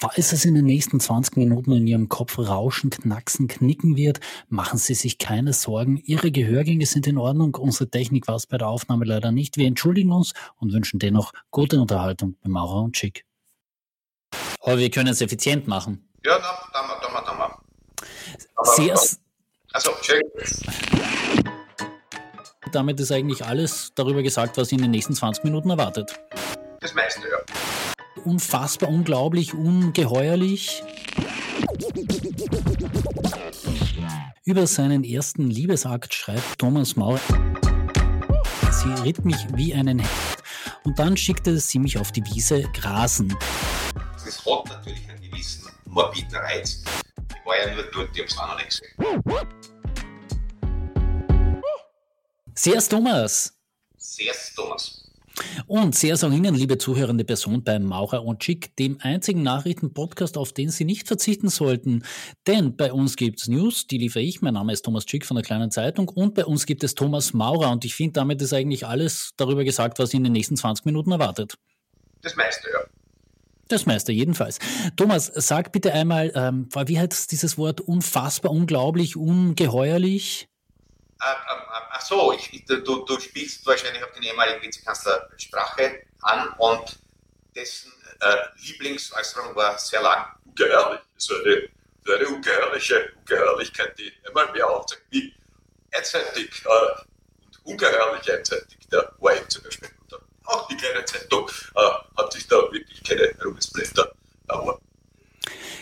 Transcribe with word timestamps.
Falls 0.00 0.32
es 0.32 0.44
in 0.44 0.54
den 0.54 0.64
nächsten 0.64 1.00
20 1.00 1.36
Minuten 1.36 1.72
in 1.72 1.84
Ihrem 1.88 2.08
Kopf 2.08 2.38
rauschen, 2.38 2.88
knacksen, 2.88 3.48
knicken 3.48 3.96
wird, 3.96 4.20
machen 4.48 4.78
Sie 4.78 4.94
sich 4.94 5.18
keine 5.18 5.52
Sorgen. 5.52 5.96
Ihre 6.04 6.30
Gehörgänge 6.30 6.86
sind 6.86 7.08
in 7.08 7.18
Ordnung. 7.18 7.56
Unsere 7.56 7.90
Technik 7.90 8.28
war 8.28 8.36
es 8.36 8.46
bei 8.46 8.58
der 8.58 8.68
Aufnahme 8.68 9.04
leider 9.04 9.32
nicht. 9.32 9.56
Wir 9.56 9.66
entschuldigen 9.66 10.12
uns 10.12 10.34
und 10.60 10.72
wünschen 10.72 11.00
dennoch 11.00 11.32
gute 11.50 11.80
Unterhaltung 11.80 12.36
bei 12.44 12.48
Maurer 12.48 12.84
und 12.84 12.96
Schick. 12.96 13.24
Aber 14.60 14.78
wir 14.78 14.88
können 14.88 15.08
es 15.08 15.20
effizient 15.20 15.66
machen. 15.66 16.08
Ja, 16.24 16.38
da 16.38 16.82
mal, 16.86 16.96
da 17.02 17.10
mal, 17.10 17.22
da 17.26 17.34
mal. 17.34 17.58
Sehr, 18.76 18.96
Also, 19.72 19.90
schön. 20.02 20.22
damit 22.70 23.00
ist 23.00 23.10
eigentlich 23.10 23.44
alles 23.44 23.90
darüber 23.96 24.22
gesagt, 24.22 24.58
was 24.58 24.68
Sie 24.68 24.76
in 24.76 24.82
den 24.82 24.92
nächsten 24.92 25.14
20 25.14 25.42
Minuten 25.42 25.70
erwartet. 25.70 26.20
Das 26.78 26.94
meiste, 26.94 27.22
ja. 27.22 27.77
Unfassbar, 28.24 28.90
unglaublich, 28.90 29.54
ungeheuerlich. 29.54 30.82
Über 34.44 34.66
seinen 34.66 35.04
ersten 35.04 35.50
Liebesakt 35.50 36.14
schreibt 36.14 36.58
Thomas 36.58 36.96
Maurer. 36.96 37.20
Sie 38.70 38.92
ritt 39.02 39.24
mich 39.24 39.36
wie 39.54 39.74
einen 39.74 39.98
Held 39.98 40.42
und 40.84 40.98
dann 40.98 41.16
schickte 41.16 41.58
sie 41.58 41.78
mich 41.78 41.98
auf 41.98 42.12
die 42.12 42.24
Wiese 42.24 42.62
grasen. 42.72 43.36
Das 44.12 44.44
hat 44.44 44.68
natürlich 44.68 45.08
einen 45.08 45.20
gewissen 45.20 45.68
morbiden 45.86 46.34
Reiz. 46.34 46.82
Ich 47.30 47.46
war 47.46 47.58
ja 47.58 47.74
nur 47.74 47.84
dort, 47.92 48.10
ich 48.14 48.22
hab's 48.22 48.38
auch 48.38 48.48
noch 48.48 48.56
nicht 48.56 48.68
gesehen. 48.68 49.22
Servus 52.54 52.88
Thomas! 52.88 53.54
Sehr 53.96 54.32
Thomas. 54.56 55.07
Und 55.66 55.94
sehr 55.94 56.14
auch 56.16 56.32
Ihnen, 56.32 56.54
liebe 56.54 56.78
zuhörende 56.78 57.24
Person 57.24 57.62
bei 57.62 57.78
Maurer 57.78 58.24
und 58.24 58.42
Schick, 58.42 58.74
dem 58.76 58.98
einzigen 59.00 59.42
Nachrichtenpodcast, 59.42 60.36
auf 60.36 60.52
den 60.52 60.70
Sie 60.70 60.84
nicht 60.84 61.06
verzichten 61.06 61.48
sollten. 61.48 62.04
Denn 62.46 62.76
bei 62.76 62.92
uns 62.92 63.16
gibt's 63.16 63.48
News, 63.48 63.86
die 63.86 63.98
liefere 63.98 64.22
ich. 64.22 64.42
Mein 64.42 64.54
Name 64.54 64.72
ist 64.72 64.82
Thomas 64.84 65.04
Schick 65.08 65.26
von 65.26 65.36
der 65.36 65.44
Kleinen 65.44 65.70
Zeitung 65.70 66.08
und 66.08 66.34
bei 66.34 66.44
uns 66.44 66.66
gibt 66.66 66.84
es 66.84 66.94
Thomas 66.94 67.32
Maurer. 67.32 67.70
Und 67.70 67.84
ich 67.84 67.94
finde, 67.94 68.14
damit 68.14 68.42
ist 68.42 68.52
eigentlich 68.52 68.86
alles 68.86 69.32
darüber 69.36 69.64
gesagt, 69.64 69.98
was 69.98 70.10
Sie 70.10 70.16
in 70.16 70.24
den 70.24 70.32
nächsten 70.32 70.56
20 70.56 70.84
Minuten 70.84 71.12
erwartet. 71.12 71.54
Das 72.22 72.34
meiste, 72.36 72.68
ja. 72.70 72.80
Das 73.68 73.84
meiste 73.84 74.12
jedenfalls. 74.12 74.58
Thomas, 74.96 75.30
sag 75.34 75.72
bitte 75.72 75.92
einmal, 75.92 76.32
ähm, 76.34 76.68
wie 76.86 76.98
heißt 76.98 77.30
dieses 77.30 77.58
Wort 77.58 77.82
unfassbar, 77.82 78.50
unglaublich, 78.50 79.16
ungeheuerlich? 79.16 80.48
Ähm, 81.20 81.36
ähm, 81.52 81.67
ach 81.98 82.02
so, 82.06 82.32
ich, 82.32 82.52
ich, 82.52 82.64
du, 82.64 83.04
du 83.04 83.20
spielst 83.20 83.66
wahrscheinlich 83.66 84.02
auf 84.02 84.12
den 84.12 84.22
ehemaligen 84.22 84.62
Vizekanzler 84.62 85.28
Sprache 85.36 86.02
an 86.22 86.48
und 86.58 86.98
dessen 87.54 87.92
äh, 88.20 88.36
Lieblingsäußerung 88.60 89.54
war 89.54 89.78
sehr 89.78 90.02
lang 90.02 90.26
ungeheuerlich. 90.44 91.00
So 91.16 91.34
eine, 91.34 91.68
so 92.04 92.12
eine 92.12 92.28
ungeheuerliche 92.28 93.12
Ungeheuerlichkeit, 93.18 93.98
die 93.98 94.12
einmal 94.26 94.50
mehr 94.52 94.68
aufzeigt, 94.68 95.02
wie 95.10 95.34
einseitig 95.92 96.64
äh, 96.64 97.00
und 97.44 97.66
ungeheuerlich 97.66 98.32
einseitig 98.32 98.78
der 98.90 99.12
eben 99.20 99.48
zum 99.50 99.62
Beispiel. 99.64 99.90
Und 100.00 100.20
auch 100.44 100.66
die 100.68 100.76
kleine 100.76 101.04
Zeitung 101.04 101.50
äh, 101.74 101.90
hat 102.16 102.32
sich 102.32 102.46
da 102.46 102.56
wirklich 102.72 103.02
keine 103.02 103.34
Ruhmesblätter 103.44 104.14
erworben. 104.48 104.87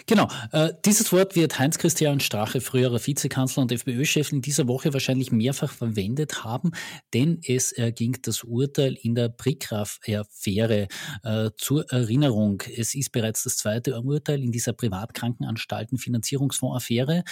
Genau, 0.08 0.28
äh, 0.52 0.72
dieses 0.84 1.12
Wort 1.12 1.34
wird 1.34 1.58
Heinz-Christian 1.58 2.20
Strache, 2.20 2.60
früherer 2.60 3.04
Vizekanzler 3.04 3.62
und 3.62 3.72
FPÖ-Chef, 3.72 4.30
in 4.30 4.40
dieser 4.40 4.68
Woche 4.68 4.92
wahrscheinlich 4.92 5.32
mehrfach 5.32 5.72
verwendet 5.72 6.44
haben, 6.44 6.70
denn 7.12 7.40
es 7.44 7.72
erging 7.72 8.16
das 8.22 8.44
Urteil 8.44 8.96
in 9.02 9.16
der 9.16 9.30
Prigraf-Affäre. 9.30 10.86
Äh, 11.24 11.50
zur 11.56 11.90
Erinnerung, 11.90 12.62
es 12.76 12.94
ist 12.94 13.10
bereits 13.10 13.42
das 13.42 13.56
zweite 13.56 14.00
Urteil 14.00 14.44
in 14.44 14.52
dieser 14.52 14.74
Privatkrankenanstalten-Finanzierungsfonds-Affäre. 14.74 17.24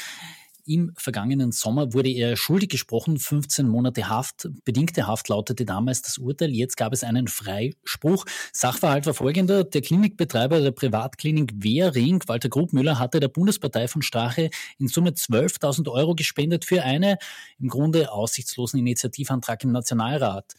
Im 0.67 0.93
vergangenen 0.97 1.53
Sommer 1.53 1.93
wurde 1.93 2.09
er 2.09 2.37
schuldig 2.37 2.71
gesprochen, 2.71 3.19
15 3.19 3.69
Monate 3.69 4.09
Haft. 4.09 4.49
Bedingte 4.65 5.07
Haft 5.07 5.29
lautete 5.29 5.67
damals 5.67 6.01
das 6.01 6.17
Urteil. 6.17 6.53
Jetzt 6.53 6.79
gab 6.79 6.95
es 6.95 7.05
einen 7.05 7.29
Freispruch. 7.29 8.25
Sachverhalt 8.51 9.05
war 9.05 9.13
folgender. 9.13 9.65
Der 9.65 9.83
Klinikbetreiber 9.83 10.61
der 10.61 10.71
Privatklinik 10.71 11.53
Wehring, 11.57 12.23
Walter 12.29 12.49
Grubmüller, 12.49 12.99
hatte 12.99 13.21
der 13.21 13.29
Bundespartei 13.29 13.89
von 13.89 14.01
Strache 14.01 14.49
in 14.79 14.89
Summe 14.89 15.11
12.000 15.11 15.91
Euro 15.91 16.15
gespendet 16.15 16.65
für 16.65 16.83
eine 16.83 17.19
im 17.59 17.69
Grunde 17.69 18.11
aussichtslosen 18.11 18.81
Initiativantrag 18.81 19.65
im 19.65 19.73
Nationalrat. 19.73 20.55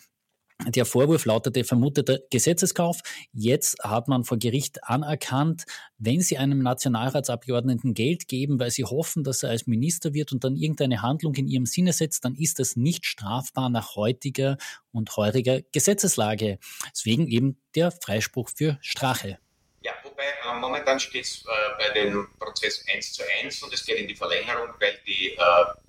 Der 0.64 0.86
Vorwurf 0.86 1.26
lautete 1.26 1.64
vermuteter 1.66 2.20
Gesetzeskauf. 2.32 3.02
Jetzt 3.34 3.78
hat 3.84 4.08
man 4.08 4.24
vor 4.24 4.38
Gericht 4.38 4.84
anerkannt, 4.86 5.66
wenn 5.98 6.22
Sie 6.22 6.38
einem 6.38 6.60
Nationalratsabgeordneten 6.60 7.94
Geld 7.94 8.28
geben, 8.28 8.60
weil 8.60 8.72
Sie 8.72 8.86
hoffen, 8.86 9.24
dass 9.24 9.44
er 9.44 9.50
als 9.50 9.68
Minister 9.68 10.14
wird 10.14 10.32
und 10.32 10.44
dann 10.44 10.56
irgendeine 10.56 11.02
Handlung 11.02 11.36
in 11.36 11.48
Ihrem 11.48 11.66
Sinne 11.66 11.92
setzt, 11.92 12.24
dann 12.24 12.36
ist 12.36 12.60
das 12.60 12.78
nicht 12.78 13.06
strafbar 13.06 13.70
nach 13.70 13.96
heutiger 13.96 14.58
und 14.92 15.16
heuriger 15.18 15.62
Gesetzeslage. 15.74 16.58
Deswegen 16.90 17.28
eben 17.28 17.58
der 17.76 17.92
Freispruch 17.92 18.50
für 18.56 18.78
Strache. 18.82 19.38
Ja, 19.82 19.92
wobei 20.04 20.24
äh, 20.24 20.60
momentan 20.60 21.00
steht 21.00 21.26
es 21.26 21.44
äh, 21.44 21.78
bei 21.78 21.94
dem 22.00 22.28
Prozess 22.40 22.84
1 22.92 23.14
zu 23.14 23.24
1 23.44 23.62
und 23.62 23.74
es 23.74 23.86
geht 23.86 24.00
in 24.00 24.08
die 24.08 24.16
Verlängerung, 24.16 24.70
weil 24.80 24.98
die 25.06 25.32
äh, 25.32 25.85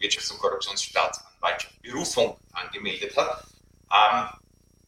Wirtschafts- 0.00 0.32
und 0.32 0.38
Korruptionsstaatsanwaltschaft 0.38 1.82
Berufung 1.82 2.38
angemeldet 2.52 3.16
hat. 3.16 3.44
Ähm, 3.90 4.28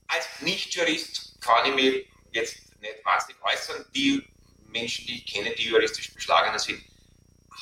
als 0.09 0.27
Nicht-Jurist 0.41 1.41
kann 1.41 1.67
ich 1.67 1.75
mich 1.75 2.07
jetzt 2.33 2.57
nicht 2.81 3.05
wahnsinnig 3.05 3.43
äußern. 3.43 3.87
Die 3.95 4.27
Menschen, 4.69 5.07
die 5.07 5.19
ich 5.19 5.27
kenne, 5.27 5.51
die 5.55 5.69
juristisch 5.69 6.13
beschlagener 6.13 6.59
sind, 6.59 6.83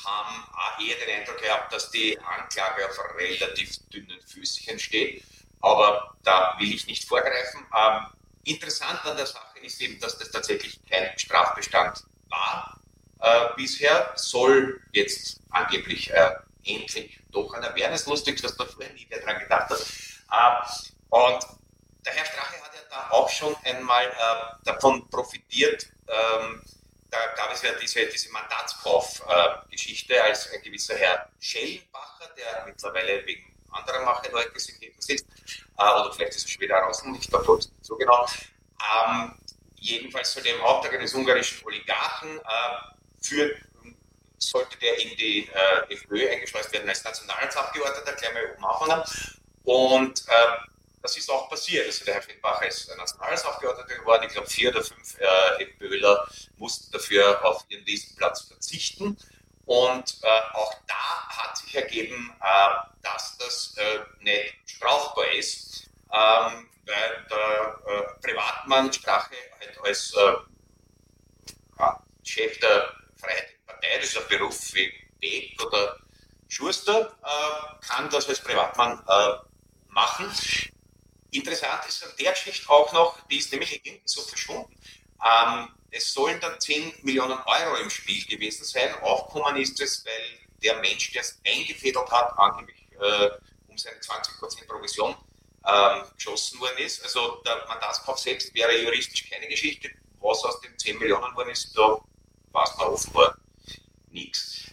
haben 0.05 0.45
auch 0.53 0.79
eher 0.79 0.95
den 0.97 1.19
Eindruck 1.19 1.41
gehabt, 1.41 1.73
dass 1.73 1.91
die 1.91 2.17
Anklage 2.19 2.85
auf 2.87 2.97
relativ 3.17 3.77
dünnen 3.89 4.21
Füßchen 4.21 4.79
steht. 4.79 5.23
Aber 5.61 6.15
da 6.23 6.55
will 6.59 6.73
ich 6.73 6.87
nicht 6.87 7.07
vorgreifen. 7.07 7.65
Ähm, 7.75 8.05
interessant 8.45 9.03
an 9.05 9.17
der 9.17 9.25
Sache 9.25 9.59
ist 9.59 9.81
eben, 9.81 9.99
dass 9.99 10.17
das 10.17 10.31
tatsächlich 10.31 10.79
kein 10.89 11.17
Strafbestand 11.17 12.03
war. 12.29 12.79
Äh, 13.19 13.49
bisher 13.57 14.13
soll 14.15 14.81
jetzt 14.93 15.41
angeblich 15.49 16.09
äh, 16.11 16.31
endlich 16.75 17.19
doch. 17.31 17.53
Es 17.53 18.01
ist 18.01 18.07
lustig, 18.07 18.41
dass 18.41 18.55
da 18.55 18.65
vorher 18.65 18.93
nie 18.93 19.05
wer 19.09 19.21
dran 19.21 19.39
gedacht 19.39 19.69
hat. 19.69 19.79
Äh, 19.79 21.15
und 21.15 21.47
der 22.05 22.13
Herr 22.13 22.25
Strache 22.25 22.61
hat 22.61 22.73
ja 22.73 22.81
da 22.89 23.09
auch 23.11 23.29
schon 23.29 23.55
einmal 23.63 24.05
äh, 24.05 24.65
davon 24.65 25.09
profitiert. 25.09 25.87
Ähm, 26.07 26.61
da 27.09 27.17
gab 27.35 27.51
es 27.53 27.61
ja 27.63 27.71
diese, 27.81 28.05
diese 28.07 28.31
Mandatskauf-Geschichte, 28.31 30.13
äh, 30.13 30.19
als 30.19 30.51
ein 30.51 30.61
gewisser 30.61 30.95
Herr 30.95 31.29
Schellenbacher, 31.39 32.29
der 32.37 32.65
mittlerweile 32.67 33.25
wegen 33.25 33.55
anderer 33.71 34.03
Macheleute 34.03 34.49
im 34.49 34.79
Leben 34.79 35.01
sitzt, 35.01 35.25
äh, 35.77 35.81
oder 35.81 36.13
vielleicht 36.13 36.35
ist 36.35 36.45
er 36.45 36.49
schon 36.49 36.61
wieder 36.61 36.79
draußen, 36.79 37.15
ich 37.15 37.27
glaube 37.27 37.59
so 37.81 37.95
genau. 37.97 38.27
Ähm, 39.07 39.33
jedenfalls 39.75 40.31
zu 40.31 40.41
dem 40.41 40.61
Auftrag 40.61 40.93
eines 40.93 41.13
ungarischen 41.13 41.65
Oligarchen 41.65 42.37
äh, 42.37 43.23
führt 43.25 43.57
sollte 44.39 44.77
der 44.77 44.99
in 44.99 45.15
die 45.17 45.49
äh, 45.49 45.93
FPÖ 45.93 46.29
eingeschleust 46.29 46.71
werden 46.73 46.89
als 46.89 47.03
Nationalratsabgeordneter, 47.03 48.13
gleich 48.13 48.33
mal 48.33 48.51
oben 48.53 48.65
anfangen. 48.65 49.03
Und 49.63 50.27
äh, 50.27 50.69
das 51.01 51.17
ist 51.17 51.29
auch 51.29 51.49
passiert. 51.49 51.85
Also 51.85 52.05
der 52.05 52.15
Herr 52.15 52.21
Feldbacher 52.21 52.67
ist 52.67 52.95
Nationalratsabgeordneter 52.95 53.99
geworden. 53.99 54.23
Ich 54.27 54.33
glaube, 54.33 54.49
vier 54.49 54.69
oder 54.69 54.83
fünf 54.83 55.17
äh, 55.19 55.63
FPÖler 55.63 56.27
mussten 56.57 56.91
dafür 56.91 57.43
auf 57.45 57.65
ihren 57.69 57.85
Listenplatz 57.85 58.41
verzichten. 58.41 59.17
Und 59.65 60.17
äh, 60.23 60.55
auch 60.55 60.73
da 60.87 61.29
hat 61.29 61.57
sich 61.57 61.75
ergeben, 61.75 62.35
äh, 62.41 62.69
dass 63.03 63.37
das 63.37 63.75
äh, 63.77 63.99
nicht 64.19 64.55
strafbar 64.65 65.31
ist, 65.33 65.89
ähm, 66.11 66.69
weil 66.85 67.25
der 67.29 67.79
äh, 67.85 68.27
Privatmann 68.27 68.91
Strache 68.91 69.35
halt 69.59 69.79
als 69.83 70.15
Chef 72.23 72.59
der 72.59 72.93
Freiheitlichen 73.15 73.58
Ein 73.99 74.27
Beruf 74.29 74.73
wie 74.73 74.91
Beck 75.19 75.61
oder 75.65 75.99
Schuster, 76.47 77.15
kann 77.81 78.09
das 78.09 78.27
als 78.27 78.41
Privatmann 78.41 79.03
machen. 79.89 80.31
Interessant 81.31 81.85
ist 81.87 82.03
an 82.03 82.11
der 82.19 82.31
Geschichte 82.31 82.69
auch 82.69 82.91
noch, 82.93 83.19
die 83.27 83.37
ist 83.37 83.51
nämlich 83.51 83.69
hinten 83.83 84.07
so 84.07 84.21
verschwunden. 84.21 84.75
Ähm, 85.23 85.69
es 85.91 86.13
sollen 86.13 86.39
dann 86.39 86.59
10 86.59 86.93
Millionen 87.03 87.37
Euro 87.45 87.75
im 87.75 87.89
Spiel 87.89 88.25
gewesen 88.25 88.63
sein. 88.63 88.93
Aufgekommen 89.01 89.57
ist 89.57 89.79
es, 89.79 90.05
weil 90.05 90.39
der 90.63 90.79
Mensch, 90.79 91.11
der 91.11 91.21
es 91.21 91.39
eingefädelt 91.45 92.09
hat, 92.09 92.37
angeblich 92.37 92.87
äh, 92.99 93.29
um 93.67 93.77
seine 93.77 93.97
20% 93.97 94.67
Provision 94.67 95.15
ähm, 95.65 96.03
geschossen 96.15 96.59
worden 96.59 96.77
ist. 96.79 97.03
Also 97.03 97.41
der 97.45 97.65
Mandatskauf 97.67 98.17
selbst 98.17 98.53
wäre 98.53 98.81
juristisch 98.81 99.29
keine 99.29 99.47
Geschichte. 99.47 99.89
Was 100.19 100.43
aus 100.43 100.59
den 100.61 100.77
10 100.77 100.97
Millionen 100.99 101.35
worden 101.35 101.49
ist, 101.49 101.77
da 101.77 101.97
weiß 102.51 102.77
man 102.77 102.87
offenbar 102.87 103.37
nichts. 104.11 104.71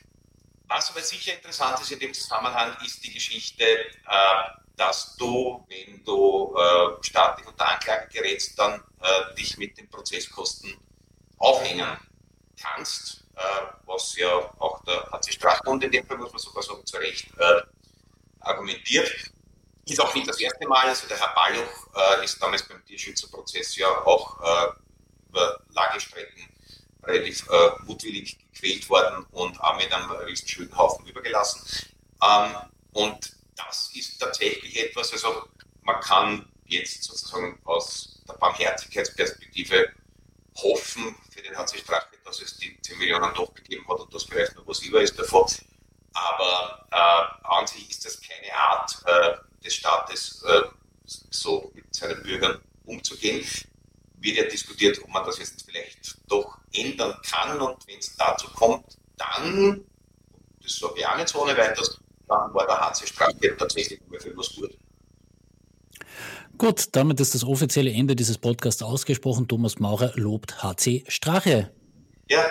Was 0.68 0.90
aber 0.90 1.00
sicher 1.00 1.34
interessant 1.34 1.80
ist 1.80 1.92
in 1.92 2.00
dem 2.00 2.12
Zusammenhang, 2.12 2.76
ist 2.84 3.02
die 3.04 3.12
Geschichte, 3.12 3.64
äh, 3.64 3.86
dass 4.76 5.16
du, 5.16 5.64
wenn 5.68 6.04
du 6.04 6.54
äh, 6.56 7.04
staatlich 7.04 7.46
unter 7.46 7.68
Anklage 7.68 8.08
gerätst, 8.08 8.58
dann 8.58 8.82
äh, 9.00 9.34
dich 9.34 9.56
mit 9.58 9.78
den 9.78 9.88
Prozesskosten 9.88 10.76
aufhängen 11.38 11.96
kannst, 12.60 13.24
äh, 13.36 13.40
was 13.86 14.16
ja 14.16 14.34
auch 14.58 14.82
der 14.84 15.08
HC 15.12 15.32
Strachbund 15.32 15.84
in 15.84 15.92
dem 15.92 16.06
Fall, 16.06 16.18
muss 16.18 16.32
man 16.32 16.40
sogar 16.40 16.62
sagen, 16.62 16.84
zu 16.84 16.96
Recht 16.96 17.28
äh, 17.38 17.62
argumentiert. 18.40 19.10
Ist 19.86 20.00
auch 20.00 20.12
nicht 20.14 20.28
das 20.28 20.40
erste 20.40 20.66
Mal, 20.66 20.88
also 20.88 21.06
der 21.06 21.18
Herr 21.18 21.32
Balluch 21.32 21.86
äh, 21.94 22.24
ist 22.24 22.42
damals 22.42 22.66
beim 22.66 22.84
Tierschützerprozess 22.84 23.76
ja 23.76 23.88
auch 24.04 24.40
über 25.28 25.60
Lagestrecken 25.70 26.55
relativ 27.06 27.48
äh, 27.48 27.84
mutwillig 27.84 28.38
gequält 28.52 28.88
worden 28.88 29.26
und 29.32 29.60
auch 29.60 29.76
mit 29.76 29.92
einem 29.92 30.10
riesen 30.10 30.48
Schuldenhaufen 30.48 31.06
übergelassen. 31.06 31.62
Ähm, 32.22 32.54
und 32.92 33.32
das 33.54 33.90
ist 33.94 34.18
tatsächlich 34.18 34.76
etwas, 34.82 35.12
also 35.12 35.48
man 35.82 36.00
kann 36.00 36.48
jetzt 36.66 37.02
sozusagen 37.04 37.58
aus 37.64 38.20
der 38.28 38.34
Barmherzigkeitsperspektive 38.34 39.92
hoffen 40.56 41.14
für 41.30 41.42
den 41.42 41.56
HC 41.56 41.78
Strache, 41.78 42.08
dass 42.24 42.40
es 42.40 42.56
die 42.56 42.80
10 42.80 42.98
Millionen 42.98 43.32
doch 43.34 43.54
gegeben 43.54 43.86
hat 43.88 44.00
und 44.00 44.12
das 44.12 44.24
vielleicht 44.24 44.54
noch 44.56 44.66
was 44.66 44.80
über 44.80 45.00
ist 45.02 45.18
davon. 45.18 45.46
Aber 46.14 46.86
äh, 46.90 47.46
an 47.46 47.66
sich 47.66 47.90
ist 47.90 48.04
das 48.04 48.20
keine 48.20 48.52
Art 48.54 48.90
äh, 49.04 49.62
des 49.62 49.74
Staates, 49.74 50.42
äh, 50.44 50.62
so 51.04 51.70
mit 51.74 51.94
seinen 51.94 52.22
Bürgern 52.22 52.60
umzugehen. 52.84 53.46
Wird 54.14 54.36
ja 54.38 54.44
diskutiert, 54.44 54.98
ob 55.02 55.08
man 55.10 55.24
das 55.26 55.38
jetzt 55.38 55.62
vielleicht 55.62 56.16
doch 56.26 56.55
ändern 56.78 57.14
kann 57.28 57.61
und 57.61 57.87
wenn 57.87 57.99
es 57.99 58.14
dazu 58.17 58.49
kommt, 58.49 58.99
dann, 59.17 59.84
das 60.62 60.76
sage 60.76 60.94
ich 60.96 61.06
auch 61.06 61.17
nicht 61.17 61.28
so 61.28 61.43
ohne 61.43 61.56
weiteres, 61.56 62.00
dann 62.28 62.52
war 62.55 62.67
der 62.67 62.81
HC 62.81 63.06
Strache 63.06 63.56
tatsächlich 63.56 64.00
ungefähr 64.02 64.37
was 64.37 64.55
gut. 64.55 64.76
Gut, 66.58 66.88
damit 66.93 67.20
ist 67.20 67.34
das 67.34 67.44
offizielle 67.44 67.93
Ende 67.93 68.17
dieses 68.17 68.38
Podcasts 68.38 68.82
ausgesprochen. 68.82 69.46
Thomas 69.46 69.78
Maurer 69.78 70.12
lobt 70.14 70.62
HC 70.62 71.05
Strache. 71.08 71.70
Ja, 72.28 72.44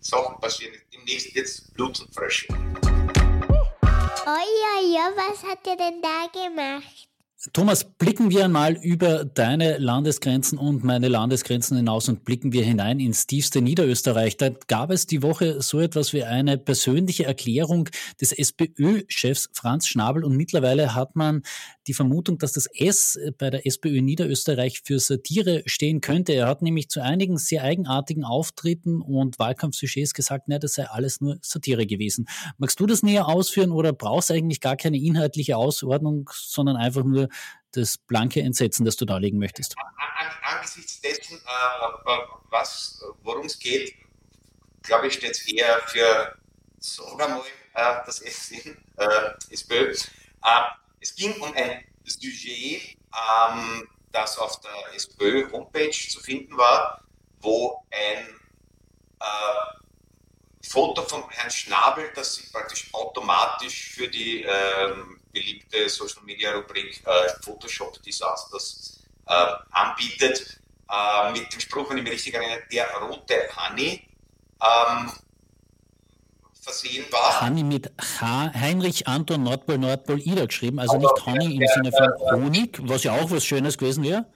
Sachen 0.00 0.38
passieren. 0.38 0.74
Demnächst 0.92 1.34
jetzt 1.34 1.72
Blut 1.74 1.98
und 2.00 2.14
Frösche. 2.14 2.46
Oh 2.50 4.44
ja, 4.60 4.80
ja, 4.92 5.10
was 5.16 5.42
hat 5.42 5.66
er 5.66 5.76
denn 5.76 6.02
da 6.02 6.26
gemacht? 6.32 7.07
Thomas, 7.52 7.84
blicken 7.84 8.30
wir 8.30 8.46
einmal 8.46 8.72
über 8.74 9.24
deine 9.24 9.78
Landesgrenzen 9.78 10.58
und 10.58 10.82
meine 10.82 11.06
Landesgrenzen 11.06 11.76
hinaus 11.76 12.08
und 12.08 12.24
blicken 12.24 12.52
wir 12.52 12.64
hinein 12.64 12.98
ins 12.98 13.28
tiefste 13.28 13.62
Niederösterreich. 13.62 14.36
Da 14.36 14.48
gab 14.48 14.90
es 14.90 15.06
die 15.06 15.22
Woche 15.22 15.62
so 15.62 15.78
etwas 15.78 16.12
wie 16.12 16.24
eine 16.24 16.58
persönliche 16.58 17.26
Erklärung 17.26 17.90
des 18.20 18.32
SPÖ-Chefs 18.32 19.50
Franz 19.52 19.86
Schnabel 19.86 20.24
und 20.24 20.36
mittlerweile 20.36 20.96
hat 20.96 21.14
man 21.14 21.42
die 21.86 21.94
Vermutung, 21.94 22.38
dass 22.38 22.54
das 22.54 22.66
S 22.74 23.16
bei 23.38 23.50
der 23.50 23.64
SPÖ 23.64 24.02
Niederösterreich 24.02 24.80
für 24.84 24.98
Satire 24.98 25.62
stehen 25.66 26.00
könnte. 26.00 26.32
Er 26.32 26.48
hat 26.48 26.60
nämlich 26.60 26.88
zu 26.88 27.04
einigen 27.04 27.38
sehr 27.38 27.62
eigenartigen 27.62 28.24
Auftritten 28.24 29.00
und 29.00 29.38
Wahlkampfsujets 29.38 30.12
gesagt, 30.12 30.48
ne, 30.48 30.58
das 30.58 30.74
sei 30.74 30.86
alles 30.86 31.20
nur 31.20 31.38
Satire 31.40 31.86
gewesen. 31.86 32.26
Magst 32.56 32.80
du 32.80 32.86
das 32.86 33.04
näher 33.04 33.28
ausführen 33.28 33.70
oder 33.70 33.92
brauchst 33.92 34.30
du 34.30 34.34
eigentlich 34.34 34.60
gar 34.60 34.76
keine 34.76 34.98
inhaltliche 34.98 35.56
Ausordnung, 35.56 36.28
sondern 36.34 36.76
einfach 36.76 37.04
nur 37.04 37.27
das 37.72 37.98
blanke 37.98 38.40
Entsetzen, 38.40 38.84
das 38.84 38.96
du 38.96 39.04
darlegen 39.04 39.38
möchtest? 39.38 39.74
Angesichts 40.42 41.00
dessen, 41.00 41.36
äh, 41.36 42.16
worum 43.22 43.46
es 43.46 43.58
geht, 43.58 43.94
glaube 44.82 45.08
ich, 45.08 45.14
steht 45.14 45.32
es 45.32 45.46
eher 45.46 45.80
für, 45.86 46.36
mal, 47.16 47.42
äh, 47.74 47.96
das 48.06 48.20
S 48.20 48.50
in 48.50 48.76
äh, 48.96 49.30
SPÖ. 49.50 49.92
Äh, 49.92 49.96
es 51.00 51.14
ging 51.14 51.38
um 51.40 51.52
ein 51.54 51.84
Sujet, 52.04 52.96
ähm, 53.12 53.88
das 54.12 54.38
auf 54.38 54.60
der 54.60 54.94
SPÖ-Homepage 54.94 55.90
zu 55.90 56.20
finden 56.20 56.56
war, 56.56 57.02
wo 57.40 57.84
ein 57.90 58.26
äh, 59.20 60.66
Foto 60.66 61.02
von 61.02 61.28
Herrn 61.30 61.50
Schnabel, 61.50 62.10
das 62.14 62.36
sich 62.36 62.52
praktisch 62.52 62.92
automatisch 62.92 63.90
für 63.90 64.08
die 64.08 64.42
ähm, 64.42 65.20
beliebte 65.38 65.88
Social 65.88 66.22
Media 66.24 66.52
Rubrik 66.52 67.02
äh, 67.06 67.28
Photoshop 67.42 68.02
Disasters 68.02 69.00
äh, 69.26 69.32
anbietet, 69.70 70.60
äh, 70.90 71.32
mit 71.32 71.52
dem 71.52 71.60
Spruch, 71.60 71.90
wenn 71.90 71.98
ich 71.98 72.04
mich 72.04 72.12
richtig 72.12 72.34
erinnere, 72.34 72.62
der 72.72 72.86
rote 72.96 73.34
Honey 73.56 74.06
ähm, 74.62 75.12
versehen 76.60 77.04
war. 77.10 77.40
Honey 77.40 77.62
mit 77.62 77.90
H, 78.20 78.52
Heinrich 78.54 79.06
Anton 79.06 79.42
Nordpol 79.42 79.78
Nordpol 79.78 80.20
Ida 80.20 80.46
geschrieben, 80.46 80.80
also 80.80 80.96
nicht 80.96 81.26
Honey 81.26 81.56
im 81.56 81.66
Sinne 81.66 81.92
von 81.92 82.42
Honig, 82.42 82.78
was 82.82 83.04
ja 83.04 83.12
auch 83.12 83.30
was 83.30 83.44
Schönes 83.44 83.76
gewesen 83.78 84.04
wäre. 84.04 84.26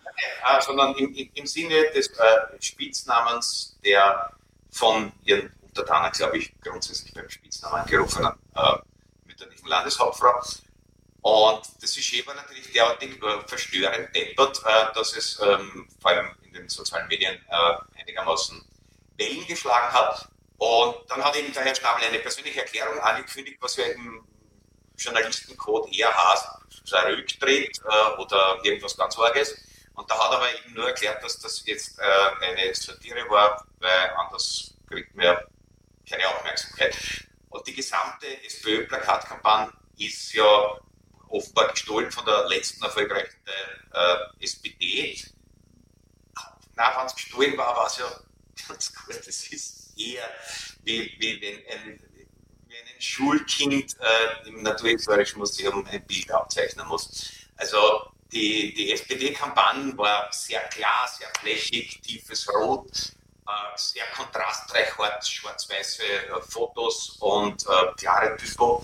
sondern 0.61 0.95
im, 0.97 1.15
im 1.15 1.47
Sinne 1.47 1.91
des 1.95 2.09
äh, 2.09 2.61
Spitznamens 2.61 3.77
der 3.85 4.31
von 4.71 5.13
ihren 5.25 5.53
Untertanen, 5.63 6.13
glaube 6.13 6.39
ich, 6.39 6.53
grundsätzlich 6.61 7.13
beim 7.13 7.29
Spitznamen 7.29 7.87
gerufenen 7.87 8.33
äh, 8.55 8.77
mütterlichen 9.27 9.69
Landeshauptfrau. 9.69 10.41
Und 11.23 11.63
das 11.81 11.93
Sujet 11.93 12.27
war 12.27 12.35
natürlich 12.35 12.73
derartig 12.73 13.23
äh, 13.23 13.49
verstörend 13.49 14.15
deppert, 14.15 14.61
äh, 14.67 14.93
dass 14.93 15.17
es 15.17 15.41
ähm, 15.41 15.89
vor 16.01 16.11
allem 16.11 16.35
in 16.43 16.53
den 16.53 16.69
sozialen 16.69 17.07
Medien 17.07 17.35
äh, 17.49 18.01
einigermaßen 18.01 18.61
Wellen 19.17 19.47
geschlagen 19.47 19.93
hat. 19.93 20.29
Und 20.59 20.97
dann 21.09 21.25
hat 21.25 21.37
eben 21.37 21.53
der 21.53 21.65
Herr 21.65 21.75
Schnabel 21.75 22.05
eine 22.05 22.19
persönliche 22.19 22.61
Erklärung 22.61 22.99
angekündigt, 23.01 23.59
was 23.61 23.77
ja 23.77 23.85
im 23.87 24.27
Journalistencode 24.97 25.93
eher 25.93 26.13
heißt, 26.13 26.47
Rücktritt 27.07 27.79
äh, 27.79 28.21
oder 28.21 28.59
irgendwas 28.65 28.97
ganz 28.97 29.17
Arges. 29.17 29.57
Und 29.95 30.11
da 30.11 30.19
hat 30.19 30.33
er 30.33 30.37
aber 30.39 30.49
eben 30.53 30.75
nur 30.75 30.89
erklärt, 30.89 31.23
dass 31.23 31.39
das 31.39 31.65
jetzt 31.67 31.99
äh, 32.01 32.47
eine 32.47 32.75
Satire 32.75 33.29
war, 33.29 33.65
weil 33.79 34.11
anders 34.17 34.75
kriegt 34.89 35.15
man 35.15 35.37
keine 36.09 36.29
Aufmerksamkeit. 36.29 36.97
Und 37.51 37.67
die 37.67 37.75
gesamte 37.75 38.27
SPÖ-Plakatkampagne 38.45 39.73
ist 39.99 40.33
ja 40.33 40.79
offenbar 41.33 41.69
gestohlen 41.73 42.11
von 42.11 42.25
der 42.25 42.49
letzten 42.49 42.83
erfolgreichen 42.85 43.37
äh, 43.47 44.45
SPD. 44.45 45.19
Na, 46.75 46.97
wenn 46.99 47.07
es 47.07 47.15
gestohlen 47.15 47.57
war, 47.57 47.77
war 47.77 47.87
es 47.87 47.99
ja 47.99 48.11
ganz 48.69 48.95
gut. 48.95 49.17
Das 49.17 49.27
ist 49.27 49.99
eher 49.99 50.29
wie, 50.85 51.15
wie 51.19 51.41
wenn 51.41 51.79
ein, 51.79 52.01
wie 52.67 52.77
ein 52.77 53.01
Schulkind 53.01 53.97
äh, 54.01 54.49
im 54.49 54.63
Naturhistorischen 54.63 55.39
Museum 55.39 55.87
ein 55.87 56.05
Bild 56.07 56.31
abzeichnen 56.31 56.87
muss. 56.87 57.31
Also 57.57 58.13
die, 58.33 58.73
die 58.75 58.93
SPD-Kampagne 58.93 59.97
war 59.97 60.33
sehr 60.33 60.63
klar, 60.69 61.09
sehr 61.19 61.29
flächig, 61.41 62.01
tiefes 62.01 62.49
Rot, 62.49 63.13
äh, 63.47 63.77
sehr 63.77 64.07
kontrastreich, 64.17 64.89
schwarz-weiße 65.23 66.03
äh, 66.03 66.43
Fotos 66.49 67.17
und 67.21 67.63
äh, 67.67 67.93
klare 67.97 68.37
Typo. 68.37 68.83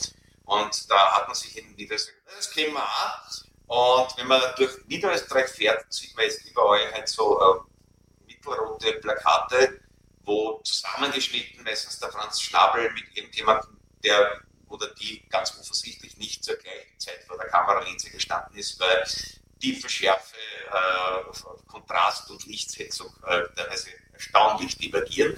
Und 0.49 0.91
da 0.91 1.13
hat 1.13 1.29
man 1.29 1.37
sich 1.37 1.59
in 1.59 1.75
Niederösterreich, 1.75 2.23
das 2.35 2.51
kennen 2.51 2.73
wir 2.73 2.83
auch. 2.83 4.07
Und 4.07 4.17
wenn 4.17 4.27
man 4.29 4.41
durch 4.57 4.73
Niederösterreich 4.87 5.51
fährt, 5.51 5.93
sieht 5.93 6.17
man 6.17 6.25
jetzt 6.25 6.43
überall 6.49 6.91
halt 6.91 7.07
so 7.07 7.39
äh, 7.39 8.27
mittelrote 8.27 8.95
Plakate, 8.95 9.79
wo 10.23 10.59
zusammengeschnitten 10.65 11.63
meistens 11.65 12.01
der 12.01 12.11
Franz 12.11 12.41
Schnabel 12.41 12.91
mit 12.93 13.05
irgendjemandem, 13.15 13.79
der 14.03 14.41
oder 14.69 14.89
die 14.95 15.23
ganz 15.29 15.55
offensichtlich 15.61 16.17
nicht 16.17 16.43
zur 16.43 16.57
gleichen 16.57 16.99
Zeit 16.99 17.23
vor 17.25 17.37
der 17.37 17.49
Kameralinse 17.49 18.11
gestanden 18.11 18.57
ist, 18.57 18.81
weil 18.81 19.05
tiefe 19.61 19.89
Schärfe, 19.91 20.37
äh, 20.37 21.67
Kontrast 21.67 22.31
und 22.31 22.47
Lichtsetzung 22.47 23.15
äh, 23.27 23.43
teilweise 23.55 23.91
erstaunlich 24.15 24.79
divergieren. 24.79 25.37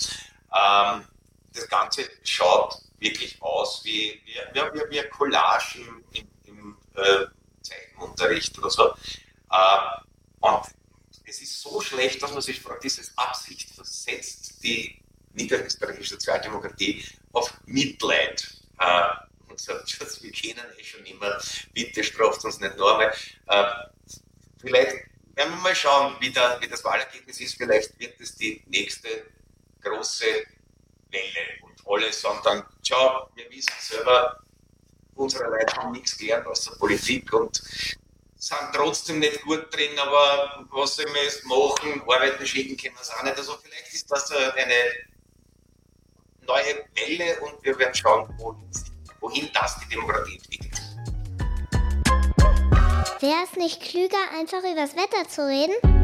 Ähm, 0.54 1.04
das 1.52 1.68
Ganze 1.68 2.08
schaut 2.22 2.80
wirklich 3.00 3.40
aus 3.42 3.84
wie, 3.84 4.20
wie, 4.24 4.34
wie, 4.54 4.90
wie 4.90 5.00
ein 5.00 5.10
Collage 5.10 5.80
im, 6.12 6.28
im, 6.44 6.76
äh, 6.94 7.26
Zeichenunterricht 7.62 8.56
oder 8.58 8.70
so. 8.70 8.94
Äh, 9.50 10.00
und 10.40 10.62
es 11.24 11.40
ist 11.40 11.60
so 11.60 11.80
schlecht, 11.80 12.22
dass 12.22 12.32
man 12.32 12.42
sich 12.42 12.60
fragt, 12.60 12.84
dieses 12.84 13.16
Absicht 13.16 13.70
versetzt 13.70 14.62
die 14.62 15.00
niederösterreichische 15.32 16.14
Sozialdemokratie 16.14 17.04
auf 17.32 17.52
Mitleid. 17.66 18.56
Äh, 18.78 19.02
und 19.48 19.60
sagt, 19.60 20.22
wir 20.22 20.32
kennen 20.32 20.64
eh 20.78 20.84
schon 20.84 21.04
immer, 21.04 21.40
bitte 21.72 22.04
straft 22.04 22.44
uns 22.44 22.60
nicht 22.60 22.76
noch 22.76 22.98
einmal. 22.98 23.14
Äh, 23.46 23.64
vielleicht 24.60 25.10
werden 25.34 25.54
wir 25.54 25.60
mal 25.62 25.74
schauen, 25.74 26.16
wie, 26.20 26.30
der, 26.30 26.60
wie 26.60 26.68
das 26.68 26.84
Wahlergebnis 26.84 27.40
ist. 27.40 27.56
Vielleicht 27.56 27.98
wird 27.98 28.20
es 28.20 28.36
die 28.36 28.62
nächste 28.66 29.08
große 29.82 30.24
Welle 31.10 31.60
alle 31.90 32.12
sagen 32.12 32.40
dann, 32.44 32.64
tja, 32.82 33.28
wir 33.34 33.50
wissen 33.50 33.72
selber, 33.78 34.40
unsere 35.14 35.44
Leute 35.50 35.76
haben 35.76 35.92
nichts 35.92 36.16
gelernt 36.16 36.46
aus 36.46 36.64
der 36.64 36.72
Politik 36.72 37.32
und 37.32 37.56
sind 38.36 38.58
trotzdem 38.72 39.18
nicht 39.18 39.42
gut 39.42 39.74
drin, 39.74 39.98
aber 39.98 40.66
was 40.70 40.96
sollen 40.96 41.12
wir 41.12 41.24
jetzt 41.24 41.44
machen? 41.44 42.00
Arbeiten 42.02 42.46
schicken 42.46 42.76
können 42.76 42.94
wir 42.94 43.02
es 43.02 43.10
auch 43.10 43.22
nicht. 43.22 43.36
Also 43.36 43.58
vielleicht 43.62 43.92
ist 43.92 44.10
das 44.10 44.30
eine 44.30 44.74
neue 46.46 46.84
Welle 46.94 47.40
und 47.40 47.62
wir 47.62 47.78
werden 47.78 47.94
schauen, 47.94 48.28
wohin 49.20 49.50
das 49.52 49.78
die 49.80 49.88
Demokratie 49.88 50.36
entwickelt. 50.36 50.80
Wäre 53.20 53.44
es 53.44 53.56
nicht 53.58 53.82
klüger, 53.82 54.16
einfach 54.32 54.60
über 54.60 54.76
das 54.76 54.96
Wetter 54.96 55.28
zu 55.28 55.46
reden? 55.46 55.99